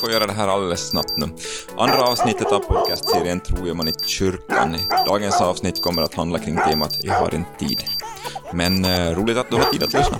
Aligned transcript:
får 0.00 0.10
göra 0.10 0.26
det 0.26 0.32
här 0.32 0.48
alldeles 0.48 0.88
snabbt 0.88 1.16
nu. 1.16 1.28
Andra 1.76 2.02
avsnittet 2.02 2.52
av 2.52 2.58
podcastserien 2.58 3.40
Tror 3.40 3.68
jag 3.68 3.76
man 3.76 3.88
i 3.88 3.92
kyrkan. 4.06 4.76
Dagens 5.06 5.40
avsnitt 5.40 5.82
kommer 5.82 6.02
att 6.02 6.14
handla 6.14 6.38
kring 6.38 6.56
temat 6.56 6.98
Jag 7.02 7.14
har 7.14 7.34
inte 7.34 7.58
tid. 7.58 7.84
Men 8.52 8.84
eh, 8.84 9.16
roligt 9.16 9.36
att 9.36 9.50
du 9.50 9.56
har 9.56 9.64
tid 9.64 9.82
att 9.82 9.92
lyssna. 9.92 10.18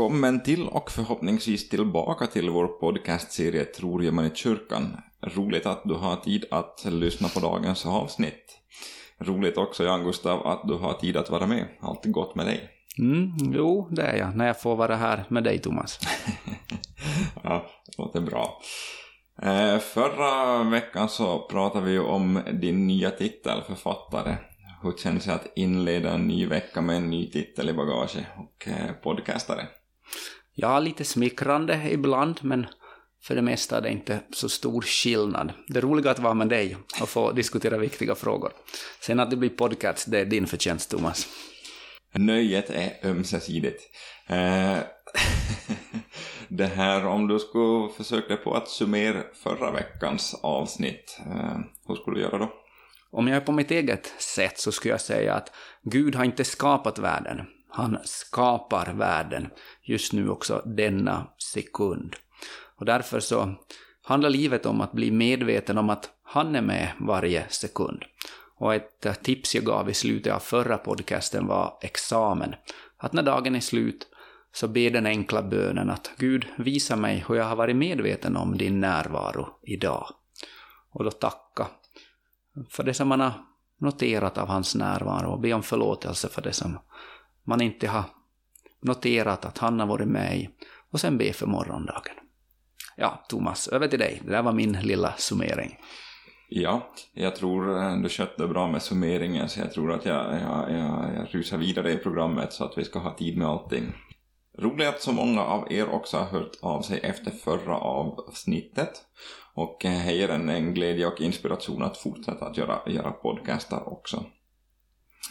Välkommen 0.00 0.42
till 0.42 0.68
och 0.68 0.90
förhoppningsvis 0.90 1.68
tillbaka 1.68 2.26
till 2.26 2.50
vår 2.50 2.66
podcastserie 2.66 3.64
Tror 3.64 4.04
jag 4.04 4.14
man 4.14 4.26
i 4.26 4.30
kyrkan. 4.34 4.96
Roligt 5.22 5.66
att 5.66 5.82
du 5.84 5.94
har 5.94 6.16
tid 6.16 6.44
att 6.50 6.84
lyssna 6.84 7.28
på 7.28 7.40
dagens 7.40 7.86
avsnitt. 7.86 8.58
Roligt 9.18 9.56
också, 9.56 9.84
Jan 9.84 10.04
Gustav, 10.04 10.46
att 10.46 10.68
du 10.68 10.74
har 10.74 10.92
tid 10.92 11.16
att 11.16 11.30
vara 11.30 11.46
med. 11.46 11.68
Allt 11.80 12.04
gott 12.04 12.34
med 12.34 12.46
dig. 12.46 12.70
Mm, 12.98 13.32
jo, 13.38 13.88
det 13.90 14.02
är 14.02 14.16
jag, 14.16 14.36
när 14.36 14.46
jag 14.46 14.60
får 14.60 14.76
vara 14.76 14.96
här 14.96 15.24
med 15.28 15.44
dig, 15.44 15.58
Thomas. 15.58 15.98
ja, 17.42 17.66
det 17.86 18.02
låter 18.02 18.20
bra. 18.20 18.60
Eh, 19.42 19.78
förra 19.78 20.62
veckan 20.62 21.08
så 21.08 21.38
pratade 21.38 21.86
vi 21.86 21.98
om 21.98 22.40
din 22.52 22.86
nya 22.86 23.10
titel, 23.10 23.62
författare. 23.66 24.36
Hur 24.82 24.92
känns 24.92 25.24
det 25.24 25.34
att 25.34 25.52
inleda 25.56 26.12
en 26.12 26.28
ny 26.28 26.46
vecka 26.46 26.80
med 26.80 26.96
en 26.96 27.10
ny 27.10 27.30
titel 27.30 27.68
i 27.68 27.72
bagage 27.72 28.16
och 28.36 28.68
eh, 28.68 28.92
podcastare? 29.02 29.66
Ja, 30.54 30.80
lite 30.80 31.04
smickrande 31.04 31.88
ibland, 31.90 32.38
men 32.42 32.66
för 33.22 33.34
det 33.34 33.42
mesta 33.42 33.76
är 33.76 33.80
det 33.80 33.90
inte 33.90 34.20
så 34.32 34.48
stor 34.48 34.82
skillnad. 34.82 35.52
Det 35.68 35.80
roliga 35.80 36.10
att 36.10 36.18
vara 36.18 36.34
med 36.34 36.48
dig 36.48 36.76
och 37.00 37.08
få 37.08 37.32
diskutera 37.32 37.78
viktiga 37.78 38.14
frågor. 38.14 38.52
Sen 39.00 39.20
att 39.20 39.30
det 39.30 39.36
blir 39.36 39.50
podcast, 39.50 40.10
det 40.10 40.18
är 40.20 40.24
din 40.24 40.46
förtjänst, 40.46 40.90
Thomas. 40.90 41.28
Nöjet 42.12 42.70
är 42.70 42.92
ömsesidigt. 43.02 43.82
Eh, 44.26 44.78
det 46.48 46.66
här, 46.66 47.06
om 47.06 47.28
du 47.28 47.38
skulle 47.38 47.92
försöka 47.96 48.36
på 48.36 48.54
att 48.54 48.68
summera 48.68 49.22
förra 49.34 49.72
veckans 49.72 50.34
avsnitt, 50.42 51.20
eh, 51.26 51.58
hur 51.88 51.94
skulle 51.94 52.16
du 52.16 52.22
göra 52.22 52.38
då? 52.38 52.52
Om 53.12 53.28
jag 53.28 53.36
är 53.36 53.40
på 53.40 53.52
mitt 53.52 53.70
eget 53.70 54.14
sätt 54.18 54.58
så 54.58 54.72
skulle 54.72 54.94
jag 54.94 55.00
säga 55.00 55.34
att 55.34 55.52
Gud 55.82 56.14
har 56.14 56.24
inte 56.24 56.44
skapat 56.44 56.98
världen. 56.98 57.46
Han 57.70 57.98
skapar 58.04 58.92
världen 58.92 59.50
just 59.82 60.12
nu 60.12 60.28
också 60.28 60.62
denna 60.66 61.26
sekund. 61.38 62.16
Och 62.76 62.84
därför 62.84 63.20
så 63.20 63.54
handlar 64.02 64.30
livet 64.30 64.66
om 64.66 64.80
att 64.80 64.92
bli 64.92 65.10
medveten 65.10 65.78
om 65.78 65.90
att 65.90 66.10
han 66.22 66.56
är 66.56 66.62
med 66.62 66.92
varje 66.98 67.48
sekund. 67.48 68.04
Och 68.56 68.74
ett 68.74 69.22
tips 69.22 69.54
jag 69.54 69.64
gav 69.64 69.90
i 69.90 69.94
slutet 69.94 70.32
av 70.32 70.38
förra 70.38 70.78
podcasten 70.78 71.46
var 71.46 71.78
examen. 71.82 72.54
Att 72.96 73.12
när 73.12 73.22
dagen 73.22 73.54
är 73.54 73.60
slut 73.60 74.06
så 74.52 74.68
be 74.68 74.90
den 74.90 75.06
enkla 75.06 75.42
bönen 75.42 75.90
att 75.90 76.10
Gud 76.18 76.46
visa 76.58 76.96
mig 76.96 77.24
hur 77.28 77.34
jag 77.34 77.44
har 77.44 77.56
varit 77.56 77.76
medveten 77.76 78.36
om 78.36 78.58
din 78.58 78.80
närvaro 78.80 79.48
idag. 79.62 80.06
Och 80.90 81.04
då 81.04 81.10
tacka 81.10 81.66
för 82.70 82.82
det 82.82 82.94
som 82.94 83.08
man 83.08 83.20
har 83.20 83.32
noterat 83.78 84.38
av 84.38 84.48
hans 84.48 84.74
närvaro 84.74 85.30
och 85.30 85.40
be 85.40 85.52
om 85.52 85.62
förlåtelse 85.62 86.28
för 86.28 86.42
det 86.42 86.52
som 86.52 86.78
man 87.50 87.60
inte 87.60 87.88
har 87.88 88.04
noterat 88.82 89.44
att 89.44 89.58
han 89.58 89.80
har 89.80 89.86
varit 89.86 90.08
med 90.08 90.38
i 90.38 90.48
och 90.90 91.00
sen 91.00 91.18
be 91.18 91.32
för 91.32 91.46
morgondagen. 91.46 92.14
Ja, 92.96 93.24
Thomas, 93.28 93.68
över 93.68 93.88
till 93.88 93.98
dig. 93.98 94.22
Det 94.24 94.30
där 94.30 94.42
var 94.42 94.52
min 94.52 94.72
lilla 94.72 95.14
summering. 95.16 95.78
Ja, 96.48 96.88
jag 97.12 97.36
tror 97.36 97.78
eh, 97.78 97.96
du 97.96 98.08
skötte 98.08 98.46
bra 98.46 98.68
med 98.68 98.82
summeringen 98.82 99.48
så 99.48 99.60
jag 99.60 99.72
tror 99.72 99.92
att 99.92 100.04
jag, 100.04 100.34
jag, 100.40 100.72
jag, 100.72 101.14
jag 101.14 101.26
rusar 101.30 101.58
vidare 101.58 101.92
i 101.92 101.96
programmet 101.96 102.52
så 102.52 102.64
att 102.64 102.78
vi 102.78 102.84
ska 102.84 102.98
ha 102.98 103.16
tid 103.16 103.38
med 103.38 103.48
allting. 103.48 103.92
Roligt 104.58 104.88
att 104.88 105.00
så 105.00 105.12
många 105.12 105.42
av 105.42 105.72
er 105.72 105.88
också 105.88 106.16
har 106.16 106.26
hört 106.26 106.56
av 106.62 106.82
sig 106.82 107.00
efter 107.02 107.30
förra 107.30 107.76
avsnittet 107.76 108.92
och 109.54 109.84
eh, 109.84 110.16
ger 110.16 110.28
en, 110.28 110.48
en 110.48 110.74
glädje 110.74 111.06
och 111.06 111.20
inspiration 111.20 111.82
att 111.82 111.96
fortsätta 111.96 112.46
att 112.46 112.56
göra, 112.56 112.78
göra 112.86 113.10
podcastar 113.10 113.92
också. 113.92 114.24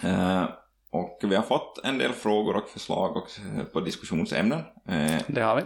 Eh, 0.03 0.43
och 0.91 1.19
vi 1.23 1.35
har 1.35 1.43
fått 1.43 1.79
en 1.83 1.97
del 1.97 2.11
frågor 2.11 2.55
och 2.55 2.69
förslag 2.69 3.17
och, 3.17 3.29
på 3.73 3.81
diskussionsämnen. 3.81 4.59
Eh, 4.87 5.21
det 5.27 5.41
har 5.41 5.55
vi. 5.55 5.61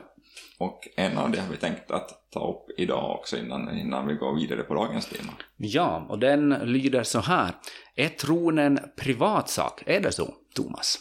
Och 0.59 0.87
en 0.95 1.17
av 1.17 1.31
det 1.31 1.41
har 1.41 1.49
vi 1.49 1.57
tänkt 1.57 1.91
att 1.91 2.31
ta 2.31 2.49
upp 2.49 2.79
idag 2.79 3.19
också 3.19 3.37
innan, 3.37 3.77
innan 3.77 4.07
vi 4.07 4.13
går 4.13 4.35
vidare 4.35 4.63
på 4.63 4.73
dagens 4.73 5.05
tema. 5.05 5.33
Ja, 5.57 6.05
och 6.09 6.19
den 6.19 6.49
lyder 6.49 7.03
så 7.03 7.19
här. 7.19 7.51
Är 7.95 8.09
tron 8.09 8.57
en 8.57 8.79
privatsak? 8.97 9.83
Är 9.85 9.99
det 9.99 10.11
så, 10.11 10.33
Thomas? 10.55 10.99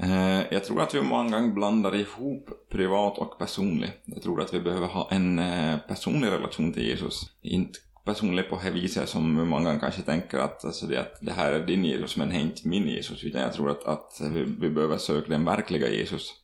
Eh, 0.00 0.42
jag 0.50 0.64
tror 0.64 0.80
att 0.80 0.94
vi 0.94 1.02
många 1.02 1.38
gånger 1.40 1.54
blandar 1.54 1.94
ihop 1.94 2.68
privat 2.70 3.18
och 3.18 3.38
personlig. 3.38 3.90
Jag 4.04 4.22
tror 4.22 4.42
att 4.42 4.54
vi 4.54 4.60
behöver 4.60 4.86
ha 4.86 5.08
en 5.10 5.38
eh, 5.38 5.78
personlig 5.78 6.28
relation 6.28 6.72
till 6.72 6.86
Jesus. 6.86 7.22
Inte 7.42 7.78
personlig 8.04 8.48
på 8.48 8.60
det 8.64 8.70
viset 8.70 9.08
som 9.08 9.48
många 9.48 9.78
kanske 9.78 10.02
tänker 10.02 10.38
att, 10.38 10.64
alltså 10.64 10.86
det, 10.86 11.00
att 11.00 11.18
det 11.20 11.32
här 11.32 11.52
är 11.52 11.66
din 11.66 11.84
Jesus 11.84 12.16
men 12.16 12.28
det 12.28 12.34
är 12.34 12.40
inte 12.40 12.68
min 12.68 12.88
Jesus. 12.88 13.24
Utan 13.24 13.40
jag 13.40 13.52
tror 13.52 13.70
att, 13.70 13.84
att 13.84 14.20
vi, 14.30 14.44
vi 14.44 14.70
behöver 14.70 14.98
söka 14.98 15.28
den 15.28 15.44
verkliga 15.44 15.88
Jesus. 15.88 16.34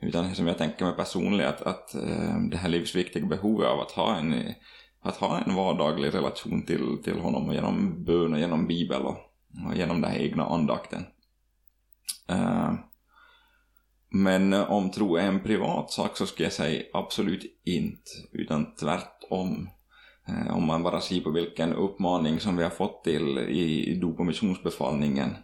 Utan 0.00 0.34
som 0.34 0.46
jag 0.46 0.58
tänker 0.58 0.84
mig 0.84 0.96
personligt 0.96 1.46
att, 1.46 1.62
att 1.62 1.94
eh, 1.94 2.40
det 2.50 2.56
här 2.56 2.68
livsviktiga 2.68 3.26
behovet 3.26 3.68
av 3.68 3.80
att 3.80 3.90
ha 3.90 4.16
en, 4.16 4.54
att 5.02 5.16
ha 5.16 5.38
en 5.38 5.54
vardaglig 5.54 6.14
relation 6.14 6.62
till, 6.62 6.98
till 7.04 7.18
honom 7.18 7.52
genom 7.52 8.04
bön 8.04 8.32
och 8.32 8.38
genom 8.38 8.66
bibel 8.66 9.02
och, 9.02 9.16
och 9.66 9.76
genom 9.76 10.00
den 10.00 10.10
här 10.10 10.18
egna 10.18 10.44
andakten. 10.44 11.04
Uh, 12.30 12.74
men 14.08 14.52
om 14.52 14.90
tro 14.90 15.16
är 15.16 15.26
en 15.26 15.42
privat 15.42 15.90
sak 15.90 16.16
så 16.16 16.26
skulle 16.26 16.46
jag 16.46 16.52
säga 16.52 16.82
absolut 16.92 17.60
inte, 17.64 18.10
utan 18.32 18.74
tvärtom. 18.74 19.68
Eh, 20.28 20.56
om 20.56 20.66
man 20.66 20.82
bara 20.82 21.00
ser 21.00 21.20
på 21.20 21.30
vilken 21.30 21.74
uppmaning 21.74 22.40
som 22.40 22.56
vi 22.56 22.62
har 22.62 22.70
fått 22.70 23.04
till 23.04 23.38
i, 23.38 23.90
i 23.90 23.94
dop 23.94 24.18
och 24.18 24.26
missionsbefallningen. 24.26 25.36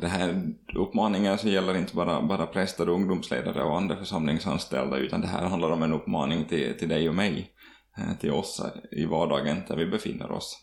Det 0.00 0.08
här 0.08 0.42
uppmaningen 0.74 1.38
så 1.38 1.48
gäller 1.48 1.76
inte 1.76 1.96
bara, 1.96 2.22
bara 2.22 2.46
präster, 2.46 2.88
ungdomsledare 2.88 3.62
och 3.62 3.76
andra 3.76 3.96
församlingsanställda 3.96 4.96
utan 4.96 5.20
det 5.20 5.26
här 5.26 5.46
handlar 5.46 5.70
om 5.70 5.82
en 5.82 5.92
uppmaning 5.92 6.44
till, 6.44 6.78
till 6.78 6.88
dig 6.88 7.08
och 7.08 7.14
mig, 7.14 7.50
eh, 7.98 8.18
till 8.20 8.32
oss 8.32 8.62
i 8.90 9.04
vardagen 9.04 9.62
där 9.68 9.76
vi 9.76 9.86
befinner 9.86 10.30
oss. 10.30 10.58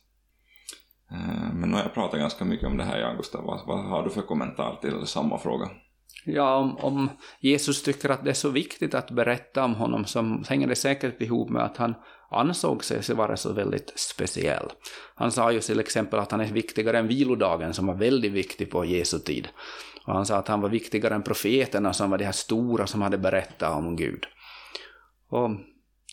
Eh, 1.12 1.54
men 1.54 1.70
nu 1.70 1.76
har 1.76 1.84
jag 1.84 1.94
pratat 1.94 2.20
ganska 2.20 2.46
mycket 2.46 2.68
om 2.68 2.78
det 2.78 2.84
här, 2.84 3.00
Jan 3.00 3.18
Gustav. 3.18 3.44
Vad, 3.46 3.68
vad 3.68 3.86
har 3.86 4.04
du 4.04 4.10
för 4.10 4.22
kommentar 4.22 4.80
till 4.82 5.08
samma 5.08 5.38
fråga? 5.38 5.70
Ja, 6.26 6.56
om, 6.56 6.78
om, 6.78 7.10
Jesus 7.40 7.84
tycker 7.84 8.10
att 8.10 8.24
det 8.24 8.30
är 8.30 8.34
så 8.34 8.50
viktigt 8.50 8.94
att 8.94 9.12
berätta 9.12 9.64
om 9.64 9.76
honom 9.76 10.06
så 10.06 10.44
hänger 10.48 10.68
det 10.68 10.76
säkert 10.76 11.22
ihop 11.22 11.50
med 11.50 11.64
att 11.64 11.78
han 11.78 11.96
ansåg 12.32 12.84
sig 12.84 13.16
vara 13.16 13.38
så 13.38 13.54
väldigt 13.54 13.94
speciell. 13.96 14.72
Han 15.16 15.32
sa 15.32 15.52
ju 15.52 15.60
till 15.60 15.80
exempel 15.80 16.20
att 16.20 16.32
han 16.32 16.42
är 16.42 16.46
viktigare 16.46 17.00
än 17.00 17.08
vilodagen 17.08 17.74
som 17.74 17.88
var 17.88 17.96
väldigt 17.96 18.32
viktig 18.32 18.72
på 18.72 18.86
Jesu 18.86 19.20
tid. 19.20 19.48
Och 20.06 20.14
han 20.14 20.26
sa 20.26 20.38
att 20.38 20.48
han 20.48 20.62
var 20.62 20.70
viktigare 20.70 21.16
än 21.16 21.24
profeterna 21.24 21.94
som 21.94 22.12
var 22.12 22.18
de 22.18 22.26
här 22.26 22.32
stora 22.32 22.88
som 22.88 23.02
hade 23.02 23.18
berättat 23.18 23.78
om 23.78 23.96
Gud. 23.96 24.26
Och 25.30 25.50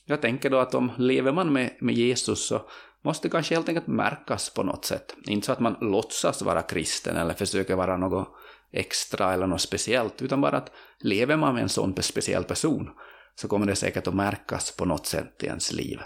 jag 0.05 0.23
tänker 0.23 0.51
då 0.51 0.59
att 0.59 0.75
om 0.75 0.93
lever 0.99 1.33
man 1.33 1.53
med, 1.53 1.71
med 1.81 1.95
Jesus 1.95 2.47
så 2.47 2.63
måste 3.05 3.28
kanske 3.28 3.55
helt 3.55 3.69
enkelt 3.69 3.87
märkas 3.87 4.55
på 4.55 4.63
något 4.63 4.84
sätt. 4.84 5.17
Inte 5.27 5.47
så 5.47 5.53
att 5.53 5.61
man 5.61 5.77
låtsas 5.81 6.43
vara 6.43 6.63
kristen 6.63 7.17
eller 7.17 7.34
försöker 7.34 7.77
vara 7.77 7.97
något 7.97 8.28
extra 8.76 9.32
eller 9.32 9.47
något 9.47 9.60
speciellt, 9.60 10.22
utan 10.22 10.41
bara 10.41 10.56
att 10.56 10.71
lever 10.98 11.36
man 11.36 11.54
med 11.54 11.62
en 11.62 11.68
sån 11.68 12.03
speciell 12.03 12.45
person 12.45 12.91
så 13.34 13.48
kommer 13.48 13.66
det 13.66 13.77
säkert 13.77 14.06
att 14.06 14.15
märkas 14.15 14.77
på 14.77 14.84
något 14.84 15.06
sätt 15.06 15.42
i 15.42 15.47
ens 15.47 15.72
liv. 15.72 16.01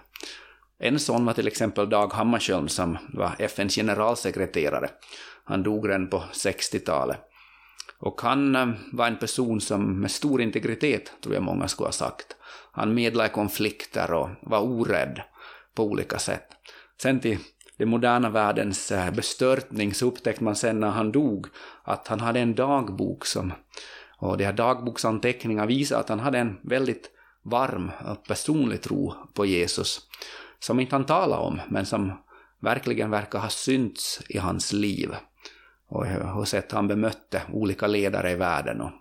En 0.79 0.99
sån 0.99 1.25
var 1.25 1.33
till 1.33 1.47
exempel 1.47 1.91
Dag 1.91 2.13
Hammarskjöld 2.13 2.71
som 2.71 2.99
var 3.13 3.37
FNs 3.39 3.75
generalsekreterare. 3.75 4.91
Han 5.45 5.63
dog 5.63 5.89
redan 5.89 6.11
på 6.11 6.25
60-talet. 6.33 7.19
Och 7.99 8.21
han 8.21 8.57
eh, 8.57 8.69
var 8.93 9.07
en 9.07 9.19
person 9.19 9.61
som 9.61 10.01
med 10.01 10.11
stor 10.11 10.41
integritet, 10.43 11.13
tror 11.23 11.35
jag 11.35 11.43
många 11.43 11.69
skulle 11.69 11.87
ha 11.87 11.93
sagt. 11.93 12.37
Han 12.73 12.95
medlade 12.95 13.29
konflikter 13.29 14.13
och 14.13 14.29
var 14.43 14.61
orädd 14.61 15.23
på 15.75 15.85
olika 15.85 16.19
sätt. 16.19 16.47
Sen 17.03 17.21
till 17.21 17.39
den 17.81 17.89
moderna 17.89 18.31
världens 18.31 18.93
eh, 18.93 19.11
bestörtning 19.11 19.95
så 19.95 20.07
upptäckte 20.07 20.45
man 20.45 20.57
sen 20.57 20.81
när 20.81 20.91
han 20.91 21.13
dog 21.13 21.47
att 21.83 22.09
han 22.09 22.21
hade 22.21 22.41
en 22.41 22.55
dagbok 22.55 23.27
som, 23.27 23.53
och 24.19 24.39
de 24.39 24.45
här 24.45 24.53
dagboksanteckningarna 24.53 25.67
visar 25.67 26.01
att 26.01 26.09
han 26.09 26.21
hade 26.21 26.39
en 26.39 26.59
väldigt 26.63 27.11
varm 27.43 27.91
och 28.09 28.25
personlig 28.25 28.83
tro 28.83 29.15
på 29.35 29.47
Jesus, 29.47 30.01
som 30.59 30.81
inte 30.81 30.95
han 30.95 31.05
talade 31.05 31.43
om, 31.43 31.61
men 31.69 31.87
som 31.87 32.13
verkligen 32.59 33.11
verkar 33.11 33.39
ha 33.39 33.49
synts 33.49 34.23
i 34.29 34.39
hans 34.39 34.73
liv. 34.73 35.15
Och 35.89 36.07
eh, 36.07 36.37
hur 36.37 36.45
sätt 36.45 36.73
han 36.73 36.89
bemötte 36.89 37.43
olika 37.53 37.87
ledare 37.87 38.31
i 38.31 38.37
världen 38.37 38.81
och, 38.81 38.93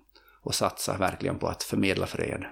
och 0.41 0.55
satsade 0.55 0.99
verkligen 0.99 1.39
på 1.39 1.47
att 1.47 1.63
förmedla 1.63 2.05
fred. 2.05 2.45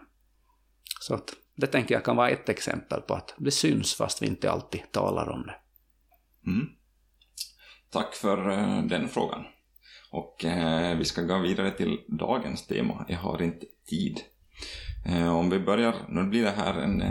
Så 1.00 1.14
att 1.14 1.34
Det 1.56 1.68
tänker 1.68 1.96
jag 1.96 2.04
kan 2.04 2.16
vara 2.16 2.30
ett 2.30 2.50
exempel 2.50 3.02
på 3.02 3.14
att 3.14 3.34
det 3.38 3.52
syns 3.52 3.96
fast 3.96 4.22
vi 4.22 4.28
inte 4.28 4.52
alltid 4.52 4.92
talar 4.92 5.30
om 5.30 5.44
det. 5.46 5.56
Mm. 6.48 6.68
Tack 7.90 8.16
för 8.16 8.50
uh, 8.50 8.86
den 8.86 9.08
frågan. 9.08 9.44
Och 10.12 10.46
uh, 10.46 10.98
vi 10.98 11.06
ska 11.06 11.22
gå 11.22 11.40
vidare 11.40 11.72
till 11.72 12.00
dagens 12.08 12.68
tema. 12.68 13.06
Jag 13.08 13.18
har 13.18 13.42
inte 13.42 13.66
tid. 13.90 14.20
Uh, 15.10 15.38
om 15.38 15.50
vi 15.50 15.60
börjar, 15.60 15.96
nu 16.10 16.24
blir 16.24 16.44
det 16.44 16.52
här 16.52 16.74
en 16.74 17.04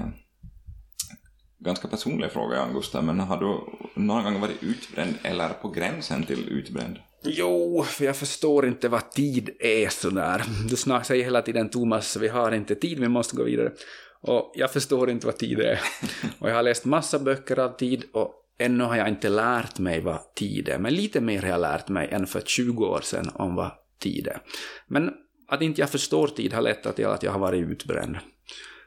ganska 1.58 1.88
personlig 1.88 2.30
fråga, 2.32 2.62
Augusta, 2.62 3.02
men 3.02 3.20
har 3.20 3.36
du 3.36 3.60
någon 4.02 4.24
gång 4.24 4.40
varit 4.40 4.62
utbränd 4.62 5.14
eller 5.22 5.48
på 5.48 5.68
gränsen 5.68 6.24
till 6.24 6.48
utbränd? 6.48 6.98
Jo, 7.24 7.82
för 7.82 8.04
jag 8.04 8.16
förstår 8.16 8.66
inte 8.66 8.88
vad 8.88 9.12
tid 9.12 9.50
är 9.60 9.88
sådär. 9.88 10.44
Du 10.68 10.76
säger 10.76 11.24
hela 11.24 11.42
tiden 11.42 11.68
Thomas, 11.68 12.16
vi 12.16 12.28
har 12.28 12.52
inte 12.52 12.74
tid, 12.74 12.98
vi 12.98 13.08
måste 13.08 13.36
gå 13.36 13.44
vidare. 13.44 13.72
Och 14.20 14.52
jag 14.54 14.72
förstår 14.72 15.10
inte 15.10 15.26
vad 15.26 15.36
tid 15.36 15.60
är. 15.60 15.80
Och 16.38 16.50
jag 16.50 16.54
har 16.54 16.62
läst 16.62 16.84
massa 16.84 17.18
böcker 17.18 17.58
av 17.58 17.76
tid 17.76 18.04
och 18.12 18.45
ännu 18.58 18.84
har 18.84 18.96
jag 18.96 19.08
inte 19.08 19.28
lärt 19.28 19.78
mig 19.78 20.00
vad 20.00 20.34
tid 20.34 20.68
är. 20.68 20.78
Men 20.78 20.94
lite 20.94 21.20
mer 21.20 21.42
har 21.42 21.48
jag 21.48 21.60
lärt 21.60 21.88
mig 21.88 22.08
än 22.10 22.26
för 22.26 22.40
20 22.40 22.86
år 22.86 23.00
sedan 23.00 23.30
om 23.34 23.54
vad 23.54 23.70
tid 23.98 24.26
är. 24.26 24.40
Men 24.86 25.14
att 25.48 25.62
inte 25.62 25.80
jag 25.80 25.90
förstår 25.90 26.28
tid 26.28 26.52
har 26.52 26.62
lett 26.62 26.96
till 26.96 27.06
att 27.06 27.22
jag 27.22 27.32
har 27.32 27.38
varit 27.38 27.68
utbränd. 27.68 28.16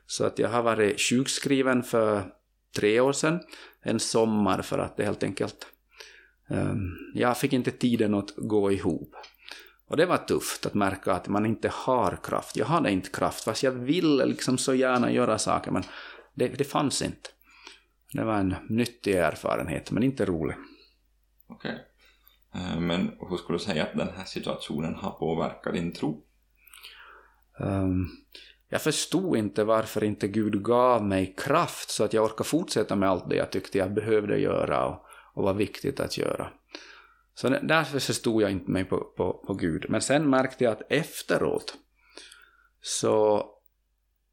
Så 0.07 0.25
att 0.25 0.39
jag 0.39 0.49
har 0.49 0.63
varit 0.63 1.01
sjukskriven 1.01 1.83
för 1.83 2.23
tre 2.75 2.99
år 2.99 3.13
sedan, 3.13 3.39
en 3.81 3.99
sommar 3.99 4.61
för 4.61 4.77
att 4.77 4.97
det 4.97 5.03
helt 5.03 5.23
enkelt 5.23 5.67
um, 6.49 6.97
jag 7.13 7.37
fick 7.37 7.53
inte 7.53 7.71
tiden 7.71 8.13
att 8.13 8.33
gå 8.37 8.71
ihop. 8.71 9.15
Och 9.87 9.97
det 9.97 10.05
var 10.05 10.17
tufft 10.17 10.65
att 10.65 10.73
märka 10.73 11.13
att 11.13 11.27
man 11.27 11.45
inte 11.45 11.69
har 11.73 12.19
kraft. 12.23 12.57
Jag 12.57 12.65
hade 12.65 12.91
inte 12.91 13.09
kraft, 13.09 13.43
fast 13.43 13.63
jag 13.63 13.71
ville 13.71 14.25
liksom 14.25 14.57
så 14.57 14.73
gärna 14.73 15.11
göra 15.11 15.37
saker, 15.37 15.71
men 15.71 15.83
det, 16.33 16.47
det 16.47 16.63
fanns 16.63 17.01
inte. 17.01 17.29
Det 18.13 18.23
var 18.23 18.37
en 18.37 18.55
nyttig 18.69 19.15
erfarenhet, 19.15 19.91
men 19.91 20.03
inte 20.03 20.25
rolig. 20.25 20.55
Okej. 21.47 21.71
Okay. 21.71 22.71
Eh, 22.73 22.79
men 22.79 23.11
hur 23.29 23.37
skulle 23.37 23.57
du 23.57 23.63
säga 23.63 23.83
att 23.83 23.97
den 23.97 24.09
här 24.17 24.25
situationen 24.25 24.95
har 24.95 25.11
påverkat 25.11 25.73
din 25.73 25.93
tro? 25.93 26.23
Um, 27.59 28.09
jag 28.69 28.81
förstod 28.81 29.37
inte 29.37 29.63
varför 29.63 30.03
inte 30.03 30.27
Gud 30.27 30.63
gav 30.63 31.05
mig 31.05 31.35
kraft 31.37 31.89
så 31.89 32.03
att 32.03 32.13
jag 32.13 32.23
orkade 32.23 32.49
fortsätta 32.49 32.95
med 32.95 33.09
allt 33.09 33.29
det 33.29 33.35
jag 33.35 33.51
tyckte 33.51 33.77
jag 33.77 33.93
behövde 33.93 34.37
göra 34.37 34.85
och, 34.87 35.05
och 35.33 35.43
var 35.43 35.53
viktigt 35.53 35.99
att 35.99 36.17
göra. 36.17 36.49
Så 37.33 37.49
därför 37.49 37.99
förstod 37.99 38.41
jag 38.41 38.51
inte 38.51 38.71
mig 38.71 38.85
på, 38.85 38.97
på, 39.17 39.33
på 39.47 39.53
Gud. 39.53 39.85
Men 39.89 40.01
sen 40.01 40.29
märkte 40.29 40.63
jag 40.63 40.73
att 40.73 40.91
efteråt 40.91 41.73
så 42.81 43.45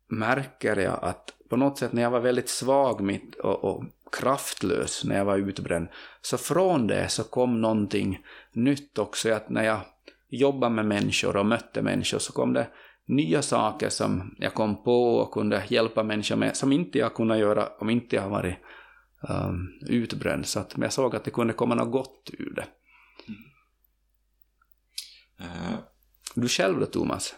märker 0.09 0.77
jag 0.77 0.99
att 1.03 1.33
på 1.49 1.57
något 1.57 1.79
sätt 1.79 1.93
när 1.93 2.03
jag 2.03 2.11
var 2.11 2.21
väldigt 2.21 2.49
svag 2.49 3.01
mitt 3.01 3.35
och, 3.35 3.65
och 3.65 3.85
kraftlös 4.13 5.05
när 5.05 5.17
jag 5.17 5.25
var 5.25 5.37
utbränd, 5.37 5.89
så 6.23 6.39
från 6.39 6.87
det 6.87 7.09
så 7.09 7.25
kom 7.25 7.61
någonting 7.61 8.19
nytt 8.53 8.99
också. 8.99 9.33
Att 9.33 9.51
när 9.51 9.65
jag 9.65 9.81
jobbade 10.29 10.75
med 10.75 10.87
människor 10.87 11.37
och 11.37 11.47
mötte 11.47 11.83
människor 11.83 12.19
så 12.19 12.33
kom 12.33 12.53
det 12.53 12.69
nya 13.07 13.43
saker 13.43 13.89
som 13.89 14.35
jag 14.39 14.55
kom 14.55 14.85
på 14.85 15.17
och 15.17 15.33
kunde 15.33 15.65
hjälpa 15.69 16.03
människor 16.03 16.37
med, 16.37 16.57
som 16.57 16.73
inte 16.73 16.99
jag 16.99 17.15
kunde 17.15 17.39
göra 17.39 17.69
om 17.79 17.91
inte 17.91 18.17
jag 18.17 18.29
varit 18.29 18.57
um, 19.29 19.81
utbränd. 19.89 20.47
Så 20.47 20.61
att 20.61 20.75
jag 20.77 20.93
såg 20.93 21.17
att 21.17 21.25
det 21.25 21.31
kunde 21.31 21.53
komma 21.53 21.75
något 21.75 21.93
gott 21.93 22.31
ur 22.39 22.55
det. 22.55 22.67
Mm. 23.29 23.41
Uh, 25.41 25.79
du 26.35 26.49
själv 26.49 26.81
då, 26.81 26.87
Thomas? 26.87 27.35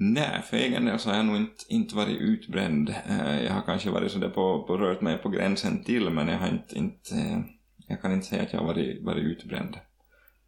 Nej, 0.00 0.42
för 0.42 0.56
egen 0.56 0.84
del 0.84 0.98
så 0.98 1.10
har 1.10 1.16
jag 1.16 1.26
nog 1.26 1.36
inte, 1.36 1.64
inte 1.68 1.96
varit 1.96 2.20
utbränd. 2.20 2.94
Eh, 3.08 3.44
jag 3.44 3.52
har 3.52 3.62
kanske 3.62 3.90
varit 3.90 4.12
sådär 4.12 4.28
på, 4.28 4.62
på 4.62 4.76
rört 4.76 5.00
mig 5.00 5.18
på 5.18 5.28
gränsen 5.28 5.84
till, 5.84 6.10
men 6.10 6.28
jag 6.28 6.38
har 6.38 6.48
inte, 6.48 6.78
inte 6.78 7.14
eh, 7.14 7.40
jag 7.88 8.02
kan 8.02 8.12
inte 8.12 8.26
säga 8.26 8.42
att 8.42 8.52
jag 8.52 8.60
har 8.60 8.66
varit, 8.66 9.04
varit 9.04 9.24
utbränd 9.24 9.78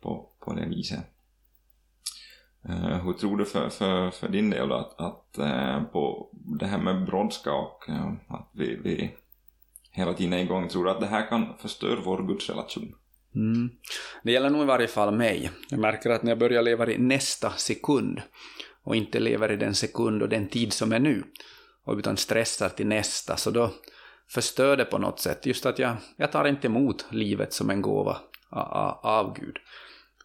på, 0.00 0.31
på 0.41 0.55
det 0.55 0.67
viset. 0.67 1.00
Eh, 2.69 3.05
hur 3.05 3.12
tror 3.12 3.37
du 3.37 3.44
för, 3.44 3.69
för, 3.69 4.11
för 4.11 4.29
din 4.29 4.50
del 4.50 4.69
då 4.69 4.75
att, 4.75 5.00
att 5.00 5.32
på 5.93 6.31
det 6.32 6.67
här 6.67 6.79
med 6.79 7.06
brådska 7.06 7.52
och 7.52 7.85
att 8.29 8.50
vi, 8.55 8.76
vi 8.85 9.14
hela 9.91 10.14
tiden 10.14 10.32
är 10.32 10.38
igång, 10.38 10.69
tror 10.69 10.85
du 10.85 10.91
att 10.91 11.00
det 11.00 11.06
här 11.06 11.29
kan 11.29 11.58
förstöra 11.58 12.00
vår 12.05 12.26
gudsrelation? 12.26 12.94
Mm. 13.35 13.70
Det 14.23 14.32
gäller 14.32 14.50
nog 14.50 14.62
i 14.62 14.67
varje 14.67 14.88
fall 14.88 15.17
mig. 15.17 15.50
Jag 15.70 15.81
märker 15.81 16.11
att 16.11 16.23
när 16.23 16.31
jag 16.31 16.38
börjar 16.38 16.62
leva 16.62 16.91
i 16.91 16.99
nästa 16.99 17.50
sekund 17.50 18.20
och 18.85 18.97
inte 18.97 19.21
lever 19.21 19.53
i 19.53 19.56
den 19.56 19.75
sekund 19.75 20.23
och 20.23 20.29
den 20.29 20.49
tid 20.49 20.73
som 20.73 20.93
är 20.93 20.99
nu, 20.99 21.25
utan 21.99 22.17
stressar 22.17 22.69
till 22.69 22.87
nästa, 22.87 23.37
så 23.37 23.50
då 23.50 23.71
förstör 24.29 24.77
det 24.77 24.85
på 24.85 24.99
något 24.99 25.21
sätt. 25.21 25.47
Just 25.47 25.67
att 25.67 25.79
jag, 25.79 25.97
jag 26.17 26.32
tar 26.32 26.44
inte 26.44 26.67
emot 26.67 27.06
livet 27.11 27.53
som 27.53 27.71
en 27.71 27.82
gåva 27.82 28.21
av 29.03 29.37
Gud. 29.41 29.56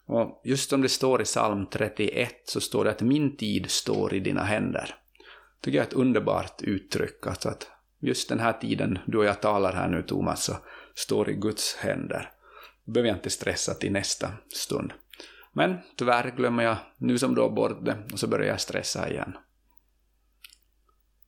Och 0.07 0.41
just 0.43 0.69
som 0.69 0.81
det 0.81 0.89
står 0.89 1.21
i 1.21 1.25
psalm 1.25 1.65
31 1.65 2.31
så 2.45 2.61
står 2.61 2.85
det 2.85 2.91
att 2.91 3.01
min 3.01 3.37
tid 3.37 3.71
står 3.71 4.13
i 4.13 4.19
dina 4.19 4.43
händer. 4.43 4.95
Det 5.59 5.65
tycker 5.65 5.77
jag 5.77 5.83
är 5.83 5.87
ett 5.87 5.93
underbart 5.93 6.61
uttryck, 6.61 7.27
alltså 7.27 7.49
att 7.49 7.67
just 7.99 8.29
den 8.29 8.39
här 8.39 8.53
tiden 8.53 8.99
du 9.05 9.17
och 9.17 9.25
jag 9.25 9.41
talar 9.41 9.73
här 9.73 9.87
nu 9.87 10.03
Thomas, 10.03 10.45
så 10.45 10.53
står 10.95 11.29
i 11.29 11.33
Guds 11.33 11.75
händer. 11.75 12.31
Då 12.85 12.91
behöver 12.91 13.09
jag 13.09 13.17
inte 13.17 13.29
stressa 13.29 13.73
till 13.73 13.91
nästa 13.91 14.31
stund. 14.53 14.93
Men 15.55 15.77
tyvärr 15.95 16.31
glömmer 16.37 16.63
jag 16.63 16.77
nu 16.97 17.17
som 17.17 17.35
då 17.35 17.49
bort 17.49 17.85
det 17.85 17.97
och 18.13 18.19
så 18.19 18.27
börjar 18.27 18.47
jag 18.47 18.61
stressa 18.61 19.09
igen. 19.09 19.37